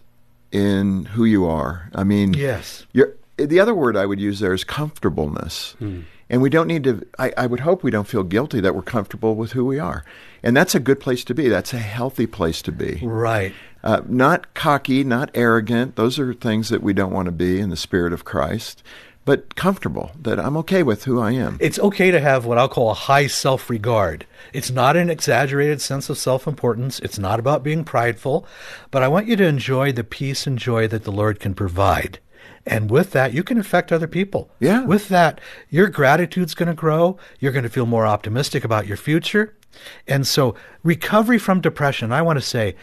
in 0.52 1.06
who 1.06 1.26
you 1.26 1.46
are. 1.46 1.90
I 1.96 2.04
mean, 2.04 2.34
Yes. 2.34 2.86
you're, 2.94 3.16
the 3.38 3.60
other 3.60 3.74
word 3.74 3.98
I 3.98 4.06
would 4.06 4.20
use 4.20 4.40
there 4.40 4.54
is 4.54 4.64
comfortableness. 4.64 5.76
Hmm. 5.80 6.02
And 6.32 6.42
we 6.42 6.50
don't 6.50 6.68
need 6.68 6.86
to, 6.86 7.06
I, 7.20 7.34
I 7.38 7.46
would 7.46 7.60
hope 7.60 7.84
we 7.84 7.92
don't 7.92 8.08
feel 8.08 8.24
guilty 8.24 8.62
that 8.62 8.74
we're 8.74 8.84
comfortable 8.84 9.36
with 9.36 9.52
who 9.52 9.66
we 9.66 9.80
are. 9.80 10.06
And 10.42 10.56
that's 10.56 10.74
a 10.74 10.80
good 10.80 11.02
place 11.02 11.26
to 11.26 11.36
be. 11.36 11.50
That's 11.50 11.74
a 11.74 11.78
healthy 11.78 12.26
place 12.26 12.62
to 12.62 12.72
be. 12.72 13.02
Right. 13.04 13.54
Uh, 13.84 14.02
not 14.08 14.54
cocky, 14.54 15.04
not 15.04 15.30
arrogant. 15.36 15.98
Those 15.98 16.18
are 16.20 16.34
things 16.34 16.70
that 16.70 16.82
we 16.82 16.94
don't 16.94 17.12
want 17.12 17.26
to 17.26 17.34
be 17.34 17.60
in 17.60 17.70
the 17.70 17.76
spirit 17.76 18.14
of 18.14 18.24
Christ, 18.24 18.82
but 19.26 19.56
comfortable, 19.56 20.12
that 20.22 20.40
I'm 20.40 20.56
okay 20.58 20.84
with 20.84 21.04
who 21.04 21.20
I 21.20 21.32
am. 21.32 21.58
It's 21.60 21.80
okay 21.80 22.12
to 22.12 22.22
have 22.22 22.46
what 22.46 22.58
I'll 22.58 22.70
call 22.70 22.92
a 22.92 22.96
high 22.96 23.28
self 23.28 23.70
regard. 23.70 24.26
It's 24.54 24.72
not 24.72 24.96
an 24.96 25.10
exaggerated 25.10 25.82
sense 25.82 26.10
of 26.10 26.18
self 26.18 26.48
importance. 26.48 27.00
It's 27.00 27.20
not 27.20 27.42
about 27.42 27.62
being 27.62 27.84
prideful, 27.84 28.48
but 28.90 29.04
I 29.04 29.10
want 29.10 29.28
you 29.28 29.36
to 29.36 29.46
enjoy 29.46 29.92
the 29.92 30.06
peace 30.06 30.48
and 30.48 30.58
joy 30.58 30.88
that 30.88 31.04
the 31.04 31.12
Lord 31.12 31.42
can 31.42 31.54
provide. 31.56 32.20
And 32.66 32.92
with 32.92 33.12
that, 33.12 33.34
you 33.34 33.44
can 33.44 33.58
affect 33.58 33.92
other 33.92 34.08
people. 34.08 34.50
Yeah. 34.60 34.84
With 34.86 35.10
that, 35.10 35.42
your 35.70 35.88
gratitude's 35.88 36.54
going 36.54 36.68
to 36.68 36.74
grow. 36.74 37.18
You're 37.40 37.52
going 37.52 37.64
to 37.64 37.70
feel 37.70 37.86
more 37.86 38.06
optimistic 38.06 38.64
about 38.64 38.88
your 38.88 38.98
future. 38.98 39.56
And 40.08 40.28
so, 40.28 40.56
recovery 40.84 41.40
from 41.40 41.62
depression, 41.62 42.12
I 42.12 42.22
want 42.22 42.38
to 42.38 42.46
say, 42.46 42.76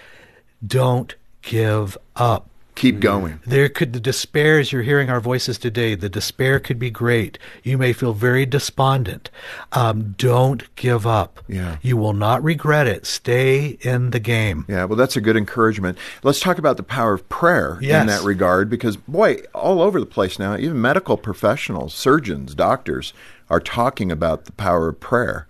don't 0.67 1.14
give 1.43 1.97
up. 2.17 2.49
Keep 2.79 3.01
going. 3.01 3.41
There 3.45 3.69
could 3.69 3.93
the 3.93 3.99
despair 3.99 4.61
as 4.61 4.71
you're 4.71 4.83
hearing 4.83 5.11
our 5.11 5.21
voices 5.21 5.59
today. 5.59 5.97
The 5.97 6.09
despair 6.09 6.61
could 6.61 6.79
be 6.79 6.91
great. 6.91 7.37
You 7.64 7.77
may 7.77 7.93
feel 7.93 8.12
very 8.12 8.47
despondent. 8.47 9.31
Um, 9.73 10.14
don't 10.17 10.73
give 10.77 11.05
up. 11.05 11.41
Yeah. 11.49 11.79
You 11.83 11.97
will 11.97 12.12
not 12.12 12.41
regret 12.41 12.87
it. 12.87 13.05
Stay 13.05 13.79
in 13.81 14.11
the 14.11 14.21
game. 14.21 14.64
Yeah, 14.69 14.85
well, 14.85 14.97
that's 14.97 15.17
a 15.17 15.21
good 15.21 15.37
encouragement. 15.37 15.99
Let's 16.23 16.38
talk 16.38 16.57
about 16.57 16.77
the 16.77 16.85
power 16.85 17.14
of 17.14 17.29
prayer 17.29 17.81
in 17.81 18.07
that 18.07 18.23
regard 18.23 18.71
because, 18.71 18.97
boy, 18.97 19.38
all 19.53 19.83
over 19.83 19.99
the 19.99 20.07
place 20.07 20.38
now, 20.38 20.57
even 20.57 20.81
medical 20.81 21.17
professionals, 21.17 21.95
surgeons, 21.95 22.55
doctors 22.55 23.12
are 23.51 23.61
talking 23.61 24.12
about 24.12 24.45
the 24.45 24.53
power 24.53 24.88
of 24.88 25.01
prayer. 25.01 25.49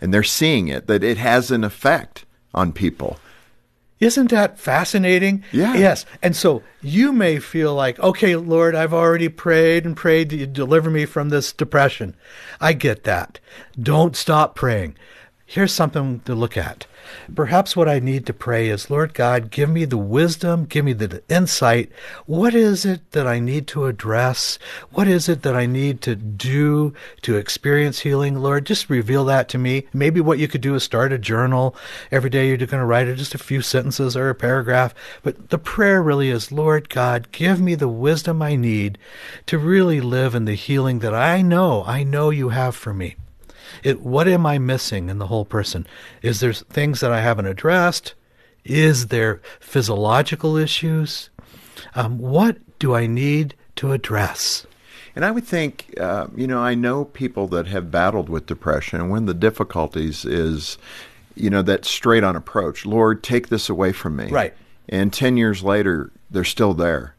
And 0.00 0.14
they're 0.14 0.22
seeing 0.22 0.68
it, 0.68 0.86
that 0.86 1.04
it 1.04 1.18
has 1.18 1.50
an 1.50 1.62
effect 1.62 2.24
on 2.54 2.72
people. 2.72 3.18
Isn't 4.00 4.30
that 4.30 4.58
fascinating? 4.58 5.44
Yeah. 5.52 5.74
Yes. 5.74 6.06
And 6.22 6.34
so 6.34 6.62
you 6.80 7.12
may 7.12 7.38
feel 7.38 7.74
like, 7.74 7.98
okay, 8.00 8.34
Lord, 8.34 8.74
I've 8.74 8.94
already 8.94 9.28
prayed 9.28 9.84
and 9.84 9.94
prayed 9.94 10.30
that 10.30 10.36
you 10.36 10.46
deliver 10.46 10.90
me 10.90 11.04
from 11.04 11.28
this 11.28 11.52
depression. 11.52 12.16
I 12.60 12.72
get 12.72 13.04
that. 13.04 13.38
Don't 13.78 14.16
stop 14.16 14.54
praying. 14.54 14.96
Here's 15.50 15.72
something 15.72 16.20
to 16.26 16.34
look 16.36 16.56
at. 16.56 16.86
Perhaps 17.34 17.74
what 17.74 17.88
I 17.88 17.98
need 17.98 18.24
to 18.26 18.32
pray 18.32 18.68
is, 18.68 18.88
Lord 18.88 19.14
God, 19.14 19.50
give 19.50 19.68
me 19.68 19.84
the 19.84 19.98
wisdom, 19.98 20.64
give 20.64 20.84
me 20.84 20.92
the 20.92 21.24
insight. 21.28 21.90
What 22.26 22.54
is 22.54 22.84
it 22.84 23.10
that 23.10 23.26
I 23.26 23.40
need 23.40 23.66
to 23.66 23.86
address? 23.86 24.60
What 24.92 25.08
is 25.08 25.28
it 25.28 25.42
that 25.42 25.56
I 25.56 25.66
need 25.66 26.02
to 26.02 26.14
do 26.14 26.94
to 27.22 27.34
experience 27.34 27.98
healing? 27.98 28.36
Lord, 28.36 28.64
just 28.64 28.88
reveal 28.88 29.24
that 29.24 29.48
to 29.48 29.58
me. 29.58 29.88
Maybe 29.92 30.20
what 30.20 30.38
you 30.38 30.46
could 30.46 30.60
do 30.60 30.76
is 30.76 30.84
start 30.84 31.12
a 31.12 31.18
journal. 31.18 31.74
Every 32.12 32.30
day 32.30 32.46
you're 32.46 32.56
going 32.56 32.70
to 32.70 32.84
write 32.84 33.08
it 33.08 33.16
just 33.16 33.34
a 33.34 33.38
few 33.38 33.60
sentences 33.60 34.16
or 34.16 34.30
a 34.30 34.36
paragraph. 34.36 34.94
But 35.24 35.50
the 35.50 35.58
prayer 35.58 36.00
really 36.00 36.30
is, 36.30 36.52
Lord 36.52 36.88
God, 36.88 37.32
give 37.32 37.60
me 37.60 37.74
the 37.74 37.88
wisdom 37.88 38.40
I 38.40 38.54
need 38.54 38.98
to 39.46 39.58
really 39.58 40.00
live 40.00 40.36
in 40.36 40.44
the 40.44 40.54
healing 40.54 41.00
that 41.00 41.12
I 41.12 41.42
know, 41.42 41.82
I 41.88 42.04
know 42.04 42.30
you 42.30 42.50
have 42.50 42.76
for 42.76 42.94
me. 42.94 43.16
It, 43.82 44.00
what 44.00 44.28
am 44.28 44.46
I 44.46 44.58
missing 44.58 45.08
in 45.08 45.18
the 45.18 45.26
whole 45.26 45.44
person? 45.44 45.86
Is 46.22 46.40
there 46.40 46.52
things 46.52 47.00
that 47.00 47.12
I 47.12 47.20
haven't 47.20 47.46
addressed? 47.46 48.14
Is 48.64 49.06
there 49.06 49.40
physiological 49.58 50.56
issues? 50.56 51.30
Um, 51.94 52.18
what 52.18 52.58
do 52.78 52.94
I 52.94 53.06
need 53.06 53.54
to 53.76 53.92
address? 53.92 54.66
And 55.16 55.24
I 55.24 55.30
would 55.30 55.44
think, 55.44 55.94
uh, 55.98 56.28
you 56.36 56.46
know, 56.46 56.60
I 56.60 56.74
know 56.74 57.04
people 57.04 57.48
that 57.48 57.66
have 57.66 57.90
battled 57.90 58.28
with 58.28 58.46
depression, 58.46 59.00
and 59.00 59.10
one 59.10 59.24
of 59.24 59.26
the 59.26 59.34
difficulties 59.34 60.24
is, 60.24 60.78
you 61.34 61.50
know, 61.50 61.62
that 61.62 61.84
straight 61.84 62.22
on 62.22 62.36
approach. 62.36 62.86
Lord, 62.86 63.22
take 63.22 63.48
this 63.48 63.68
away 63.68 63.92
from 63.92 64.16
me. 64.16 64.28
Right. 64.30 64.54
And 64.88 65.12
10 65.12 65.36
years 65.36 65.62
later, 65.62 66.10
they're 66.30 66.44
still 66.44 66.74
there 66.74 67.14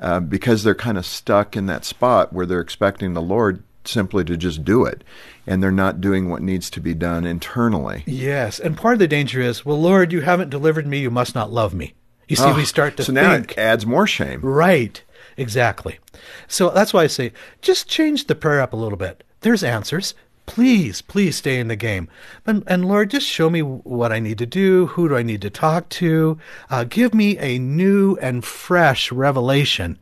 uh, 0.00 0.20
because 0.20 0.62
they're 0.62 0.74
kind 0.74 0.98
of 0.98 1.06
stuck 1.06 1.56
in 1.56 1.66
that 1.66 1.84
spot 1.84 2.32
where 2.32 2.46
they're 2.46 2.60
expecting 2.60 3.14
the 3.14 3.22
Lord 3.22 3.62
simply 3.88 4.24
to 4.24 4.36
just 4.36 4.64
do 4.64 4.84
it. 4.84 5.02
And 5.46 5.62
they're 5.62 5.70
not 5.70 6.00
doing 6.00 6.28
what 6.28 6.42
needs 6.42 6.70
to 6.70 6.80
be 6.80 6.94
done 6.94 7.24
internally. 7.24 8.02
Yes, 8.06 8.58
and 8.58 8.76
part 8.76 8.94
of 8.94 8.98
the 8.98 9.08
danger 9.08 9.40
is, 9.40 9.64
well, 9.64 9.80
Lord, 9.80 10.12
you 10.12 10.20
haven't 10.22 10.50
delivered 10.50 10.86
me, 10.86 10.98
you 10.98 11.10
must 11.10 11.34
not 11.34 11.52
love 11.52 11.72
me. 11.74 11.94
You 12.28 12.36
see, 12.36 12.46
we 12.52 12.62
Oh, 12.62 12.64
start 12.64 12.96
to 12.96 13.04
so 13.04 13.12
now 13.12 13.34
think. 13.34 13.52
it 13.52 13.58
adds 13.58 13.86
more 13.86 14.06
shame. 14.06 14.40
Right, 14.40 15.00
exactly. 15.36 15.98
So 16.48 16.70
that's 16.70 16.92
why 16.92 17.04
I 17.04 17.06
say 17.06 17.32
just 17.62 17.88
change 17.88 18.26
the 18.26 18.34
prayer 18.34 18.60
up 18.60 18.72
a 18.72 18.76
little 18.76 18.98
bit. 18.98 19.22
There's 19.42 19.62
answers. 19.62 20.14
Please, 20.46 21.02
please 21.02 21.36
stay 21.36 21.58
in 21.58 21.66
the 21.68 21.74
game. 21.76 22.08
And, 22.46 22.62
and 22.68 22.86
Lord, 22.86 23.10
just 23.10 23.26
show 23.26 23.50
me 23.50 23.62
what 23.62 24.12
I 24.12 24.20
need 24.20 24.38
to 24.38 24.46
do. 24.46 24.86
Who 24.88 25.08
do 25.08 25.16
I 25.16 25.22
need 25.24 25.42
to 25.42 25.50
talk 25.50 25.88
to? 25.90 26.38
Uh, 26.70 26.84
give 26.84 27.14
me 27.14 27.36
a 27.38 27.58
new 27.58 28.16
and 28.22 28.44
fresh 28.44 29.10
revelation 29.10 29.98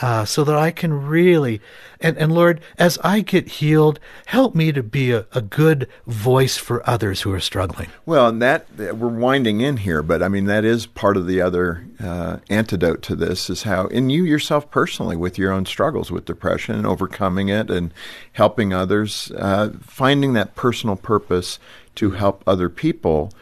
uh, 0.00 0.24
so 0.24 0.44
that 0.44 0.56
I 0.56 0.70
can 0.70 1.06
really, 1.06 1.60
and, 2.00 2.16
and 2.18 2.32
Lord, 2.32 2.60
as 2.78 2.98
I 3.04 3.20
get 3.20 3.48
healed, 3.48 4.00
help 4.26 4.54
me 4.54 4.72
to 4.72 4.82
be 4.82 5.12
a, 5.12 5.26
a 5.32 5.42
good 5.42 5.88
voice 6.06 6.56
for 6.56 6.88
others 6.88 7.22
who 7.22 7.32
are 7.32 7.40
struggling. 7.40 7.88
Well, 8.06 8.28
and 8.28 8.42
that 8.42 8.66
we're 8.76 9.08
winding 9.08 9.60
in 9.60 9.78
here, 9.78 10.02
but 10.02 10.22
I 10.22 10.28
mean 10.28 10.46
that 10.46 10.64
is 10.64 10.86
part 10.86 11.16
of 11.16 11.26
the 11.26 11.40
other 11.40 11.86
uh, 12.00 12.38
antidote 12.48 13.02
to 13.02 13.16
this 13.16 13.48
is 13.50 13.62
how, 13.64 13.86
and 13.88 14.10
you 14.10 14.24
yourself 14.24 14.70
personally, 14.70 15.16
with 15.16 15.38
your 15.38 15.52
own 15.52 15.66
struggles 15.66 16.10
with 16.10 16.24
depression 16.24 16.74
and 16.74 16.86
overcoming 16.86 17.48
it, 17.48 17.70
and 17.70 17.92
helping 18.32 18.72
others, 18.72 19.30
uh, 19.36 19.70
finding 19.80 20.32
that 20.32 20.54
personal 20.54 20.96
purpose 20.96 21.58
to 21.94 22.12
help 22.12 22.42
other 22.46 22.68
people 22.68 23.32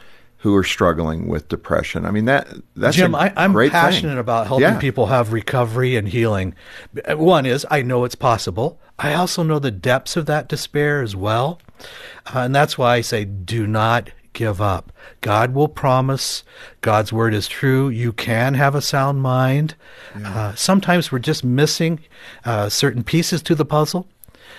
who 0.40 0.57
are 0.57 0.64
struggling 0.64 1.29
with 1.29 1.48
depression. 1.48 2.05
I 2.07 2.11
mean 2.11 2.24
that 2.24 2.48
that's 2.74 2.96
Jim, 2.96 3.14
I, 3.14 3.33
I'm 3.37 3.53
great 3.53 3.72
thing. 3.72 3.81
passionate 3.81 4.18
about 4.18 4.46
helping 4.46 4.62
Yeah. 4.68 4.79
people 4.79 5.07
have 5.07 5.33
recovery 5.33 5.96
and 5.96 6.09
healing. 6.09 6.55
One 7.09 7.44
is 7.46 7.66
I 7.70 7.83
know 7.83 8.05
it's 8.05 8.14
possible. 8.14 8.79
I 8.98 9.14
also 9.14 9.42
know 9.42 9.59
the 9.59 9.70
depths 9.70 10.16
of 10.16 10.26
that 10.26 10.48
despair 10.48 11.03
as 11.03 11.14
well. 11.14 11.61
Uh, 12.26 12.40
and 12.40 12.55
that's 12.55 12.76
why 12.79 12.96
I 12.96 13.00
say 13.00 13.24
do 13.24 13.66
not 13.66 14.11
give 14.33 14.61
up. 14.61 14.92
God 15.22 15.55
will 15.55 15.68
promise. 15.68 16.44
God's 16.81 17.12
word 17.12 17.35
is 17.35 17.48
true. 17.48 17.88
You 17.88 18.12
can 18.12 18.55
have 18.55 18.74
a 18.74 18.81
sound 18.83 19.20
mind. 19.22 19.74
Uh, 20.24 20.55
sometimes 20.55 21.11
we're 21.12 21.18
just 21.18 21.42
missing 21.44 22.00
uh, 22.44 22.68
certain 22.68 23.03
pieces 23.03 23.42
to 23.42 23.55
the 23.55 23.64
puzzle. 23.64 24.07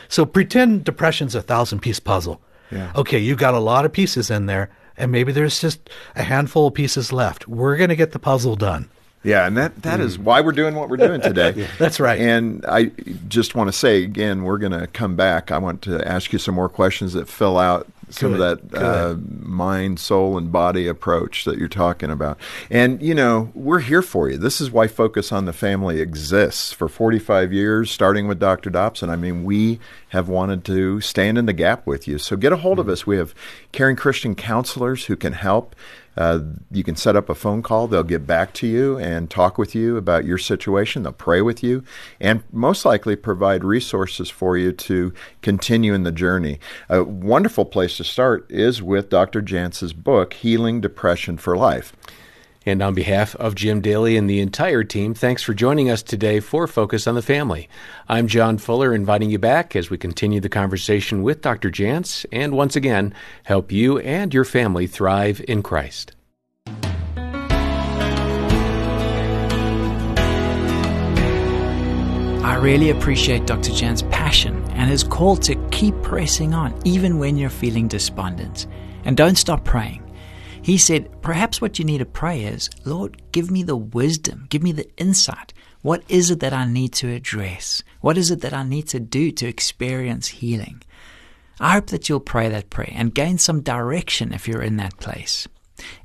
So 0.09 0.25
pretend 0.25 0.83
depression's 0.83 1.35
a 1.35 1.41
thousand 1.41 1.79
piece 1.79 1.99
puzzle. 1.99 2.41
Yeah. 2.71 2.91
Okay, 2.95 3.19
you 3.19 3.35
got 3.35 3.53
a 3.53 3.59
lot 3.59 3.85
of 3.85 3.93
pieces 3.93 4.29
in 4.29 4.45
there, 4.45 4.69
and 4.97 5.11
maybe 5.11 5.31
there's 5.31 5.59
just 5.59 5.89
a 6.15 6.23
handful 6.23 6.67
of 6.67 6.73
pieces 6.73 7.11
left. 7.11 7.47
We're 7.47 7.77
going 7.77 7.89
to 7.89 7.95
get 7.95 8.11
the 8.11 8.19
puzzle 8.19 8.55
done. 8.55 8.89
Yeah, 9.23 9.45
and 9.45 9.55
that, 9.57 9.83
that 9.83 9.99
is 9.99 10.17
why 10.17 10.41
we're 10.41 10.51
doing 10.51 10.73
what 10.73 10.89
we're 10.89 10.97
doing 10.97 11.21
today. 11.21 11.51
Mm. 11.51 11.77
That's 11.77 11.99
right. 11.99 12.19
And 12.19 12.65
I 12.65 12.85
just 13.27 13.55
want 13.55 13.67
to 13.67 13.73
say 13.73 14.03
again, 14.03 14.43
we're 14.43 14.57
going 14.57 14.71
to 14.71 14.87
come 14.87 15.15
back. 15.15 15.51
I 15.51 15.57
want 15.57 15.81
to 15.83 16.05
ask 16.07 16.31
you 16.33 16.39
some 16.39 16.55
more 16.55 16.69
questions 16.69 17.13
that 17.13 17.27
fill 17.27 17.57
out 17.57 17.87
some 18.11 18.33
Good, 18.33 18.41
of 18.41 18.71
that 18.71 18.83
uh, 18.83 19.15
mind, 19.41 19.99
soul, 19.99 20.37
and 20.37 20.51
body 20.51 20.87
approach 20.87 21.45
that 21.45 21.57
you're 21.57 21.67
talking 21.67 22.11
about. 22.11 22.37
And, 22.69 23.01
you 23.01 23.15
know, 23.15 23.51
we're 23.53 23.79
here 23.79 24.01
for 24.01 24.29
you. 24.29 24.37
This 24.37 24.61
is 24.61 24.71
why 24.71 24.87
Focus 24.87 25.31
on 25.31 25.45
the 25.45 25.53
Family 25.53 25.99
exists 25.99 26.71
for 26.71 26.87
45 26.87 27.53
years, 27.53 27.89
starting 27.89 28.27
with 28.27 28.39
Dr. 28.39 28.69
Dobson. 28.69 29.09
I 29.09 29.15
mean, 29.15 29.43
we 29.43 29.79
have 30.09 30.27
wanted 30.27 30.65
to 30.65 31.01
stand 31.01 31.37
in 31.37 31.45
the 31.45 31.53
gap 31.53 31.87
with 31.87 32.07
you. 32.07 32.17
So 32.17 32.35
get 32.35 32.51
a 32.51 32.57
hold 32.57 32.79
of 32.79 32.89
us. 32.89 33.07
We 33.07 33.17
have 33.17 33.33
caring 33.71 33.95
Christian 33.95 34.35
counselors 34.35 35.05
who 35.05 35.15
can 35.15 35.33
help. 35.33 35.75
Uh, 36.17 36.39
you 36.71 36.83
can 36.83 36.95
set 36.95 37.15
up 37.15 37.29
a 37.29 37.35
phone 37.35 37.61
call. 37.61 37.87
They'll 37.87 38.03
get 38.03 38.27
back 38.27 38.53
to 38.55 38.67
you 38.67 38.97
and 38.97 39.29
talk 39.29 39.57
with 39.57 39.73
you 39.73 39.97
about 39.97 40.25
your 40.25 40.37
situation. 40.37 41.03
They'll 41.03 41.13
pray 41.13 41.41
with 41.41 41.63
you 41.63 41.83
and 42.19 42.43
most 42.51 42.85
likely 42.85 43.15
provide 43.15 43.63
resources 43.63 44.29
for 44.29 44.57
you 44.57 44.71
to 44.73 45.13
continue 45.41 45.93
in 45.93 46.03
the 46.03 46.11
journey. 46.11 46.59
A 46.89 47.03
wonderful 47.03 47.65
place 47.65 47.97
to 47.97 48.03
start 48.03 48.49
is 48.49 48.81
with 48.81 49.09
Dr. 49.09 49.41
Jantz's 49.41 49.93
book, 49.93 50.33
Healing 50.33 50.81
Depression 50.81 51.37
for 51.37 51.55
Life. 51.55 51.93
And 52.65 52.83
on 52.83 52.93
behalf 52.93 53.35
of 53.37 53.55
Jim 53.55 53.81
Daly 53.81 54.15
and 54.17 54.29
the 54.29 54.39
entire 54.39 54.83
team, 54.83 55.15
thanks 55.15 55.41
for 55.41 55.55
joining 55.55 55.89
us 55.89 56.03
today 56.03 56.39
for 56.39 56.67
Focus 56.67 57.07
on 57.07 57.15
the 57.15 57.23
Family. 57.23 57.67
I'm 58.07 58.27
John 58.27 58.59
Fuller, 58.59 58.93
inviting 58.93 59.31
you 59.31 59.39
back 59.39 59.75
as 59.75 59.89
we 59.89 59.97
continue 59.97 60.39
the 60.39 60.47
conversation 60.47 61.23
with 61.23 61.41
Dr. 61.41 61.71
Jantz 61.71 62.23
and 62.31 62.53
once 62.53 62.75
again 62.75 63.15
help 63.45 63.71
you 63.71 63.97
and 63.99 64.31
your 64.31 64.45
family 64.45 64.85
thrive 64.85 65.43
in 65.47 65.63
Christ. 65.63 66.13
I 72.43 72.57
really 72.61 72.91
appreciate 72.91 73.47
Dr. 73.47 73.71
Jantz's 73.71 74.03
passion 74.03 74.63
and 74.73 74.87
his 74.87 75.03
call 75.03 75.35
to 75.37 75.55
keep 75.71 75.99
pressing 76.03 76.53
on, 76.53 76.79
even 76.85 77.17
when 77.17 77.37
you're 77.37 77.49
feeling 77.49 77.87
despondent. 77.87 78.67
And 79.03 79.17
don't 79.17 79.37
stop 79.37 79.63
praying. 79.65 80.10
He 80.63 80.77
said, 80.77 81.21
perhaps 81.21 81.59
what 81.59 81.79
you 81.79 81.85
need 81.85 81.97
to 81.99 82.05
pray 82.05 82.43
is, 82.43 82.69
Lord, 82.85 83.21
give 83.31 83.49
me 83.49 83.63
the 83.63 83.75
wisdom, 83.75 84.45
give 84.49 84.61
me 84.61 84.71
the 84.71 84.89
insight. 84.97 85.53
What 85.81 86.03
is 86.07 86.29
it 86.29 86.39
that 86.41 86.53
I 86.53 86.65
need 86.65 86.93
to 86.93 87.09
address? 87.09 87.83
What 88.01 88.17
is 88.17 88.29
it 88.29 88.41
that 88.41 88.53
I 88.53 88.63
need 88.63 88.87
to 88.89 88.99
do 88.99 89.31
to 89.31 89.47
experience 89.47 90.27
healing? 90.27 90.83
I 91.59 91.73
hope 91.73 91.87
that 91.87 92.09
you'll 92.09 92.19
pray 92.19 92.49
that 92.49 92.69
prayer 92.69 92.93
and 92.93 93.13
gain 93.13 93.37
some 93.37 93.61
direction 93.61 94.33
if 94.33 94.47
you're 94.47 94.61
in 94.61 94.77
that 94.77 94.97
place. 94.97 95.47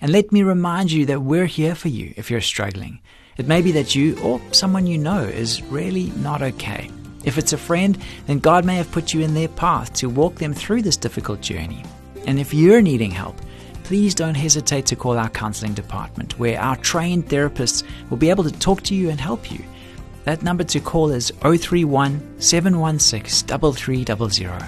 And 0.01 0.11
let 0.11 0.33
me 0.33 0.43
remind 0.43 0.91
you 0.91 1.05
that 1.07 1.23
we're 1.23 1.47
here 1.47 1.75
for 1.75 1.89
you 1.89 2.15
if 2.17 2.31
you're 2.31 2.41
struggling. 2.41 3.01
It 3.37 3.47
may 3.47 3.61
be 3.61 3.73
that 3.73 3.95
you 3.95 4.19
or 4.21 4.41
someone 4.53 4.87
you 4.87 4.97
know 4.97 5.21
is 5.21 5.63
really 5.65 6.07
not 6.17 6.41
okay. 6.41 6.91
If 7.25 7.37
it's 7.37 7.53
a 7.53 7.59
friend, 7.59 7.99
then 8.27 8.39
God 8.39 8.65
may 8.65 8.77
have 8.77 8.91
put 8.93 9.13
you 9.13 9.21
in 9.21 9.35
their 9.35 9.49
path 9.49 9.93
to 9.95 10.09
walk 10.09 10.37
them 10.37 10.55
through 10.55 10.83
this 10.83 10.97
difficult 10.97 11.43
journey. 11.43 11.85
And 12.27 12.39
if 12.39 12.55
you're 12.55 12.81
needing 12.81 13.11
help, 13.11 13.37
please 13.87 14.17
don't 14.17 14.35
hesitate 14.35 14.85
to 14.85 14.97
call 14.97 15.17
our 15.17 15.29
counseling 15.29 15.73
department, 15.73 16.37
where 16.41 16.61
our 16.61 16.75
trained 16.79 17.29
therapists 17.29 17.85
will 18.11 18.17
be 18.17 18.31
able 18.31 18.43
to 18.43 18.51
talk 18.51 18.83
to 18.83 18.97
you 18.97 19.11
and 19.11 19.21
help 19.21 19.49
you. 19.49 19.65
That 20.25 20.43
number 20.43 20.65
to 20.65 20.81
call 20.81 21.13
is 21.13 21.31
031 21.41 22.41
716 22.41 23.47
3300. 23.47 24.67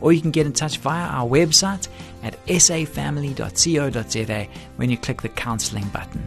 Or 0.00 0.12
you 0.12 0.20
can 0.20 0.30
get 0.30 0.46
in 0.46 0.52
touch 0.52 0.78
via 0.78 1.08
our 1.08 1.28
website 1.28 1.88
at 2.22 2.46
safamily.co.za 2.46 4.46
when 4.76 4.88
you 4.88 4.96
click 4.96 5.20
the 5.20 5.30
counseling 5.30 5.88
button. 5.88 6.24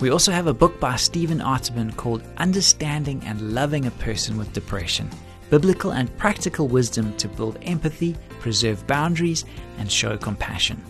We 0.00 0.08
also 0.08 0.32
have 0.32 0.46
a 0.46 0.54
book 0.54 0.80
by 0.80 0.96
Stephen 0.96 1.40
Arterburn 1.40 1.94
called 1.94 2.22
Understanding 2.38 3.22
and 3.26 3.52
Loving 3.52 3.84
a 3.84 3.90
Person 3.90 4.38
with 4.38 4.54
Depression 4.54 5.10
Biblical 5.50 5.90
and 5.90 6.16
Practical 6.16 6.68
Wisdom 6.68 7.14
to 7.18 7.28
Build 7.28 7.58
Empathy, 7.60 8.16
Preserve 8.38 8.86
Boundaries, 8.86 9.44
and 9.76 9.92
Show 9.92 10.16
Compassion. 10.16 10.82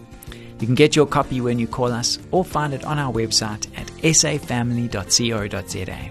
You 0.61 0.67
can 0.67 0.75
get 0.75 0.95
your 0.95 1.07
copy 1.07 1.41
when 1.41 1.59
you 1.59 1.67
call 1.67 1.91
us 1.91 2.19
or 2.31 2.45
find 2.45 2.75
it 2.75 2.85
on 2.85 2.99
our 2.99 3.13
website 3.13 3.67
at 3.79 3.87
safamily.co.za. 4.03 6.11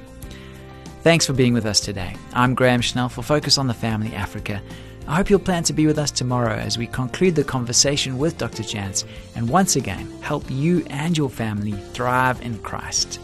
Thanks 1.02 1.26
for 1.26 1.34
being 1.34 1.54
with 1.54 1.66
us 1.66 1.80
today. 1.80 2.16
I'm 2.34 2.56
Graham 2.56 2.82
Schnell 2.82 3.10
for 3.10 3.22
Focus 3.22 3.58
on 3.58 3.68
the 3.68 3.74
Family 3.74 4.14
Africa. 4.14 4.62
I 5.08 5.16
hope 5.16 5.30
you'll 5.30 5.40
plan 5.40 5.64
to 5.64 5.74
be 5.74 5.88
with 5.88 5.98
us 5.98 6.12
tomorrow 6.12 6.56
as 6.56 6.78
we 6.78 6.88
conclude 6.88 7.36
the 7.36 7.44
conversation 7.44 8.18
with 8.18 8.38
Dr. 8.38 8.64
Jantz 8.64 9.06
and 9.36 9.50
once 9.50 9.76
again 9.76 10.12
help 10.22 10.44
you 10.50 10.86
and 10.90 11.18
your 11.18 11.30
family 11.30 11.72
thrive 11.94 12.42
in 12.42 12.60
Christ. 12.60 13.20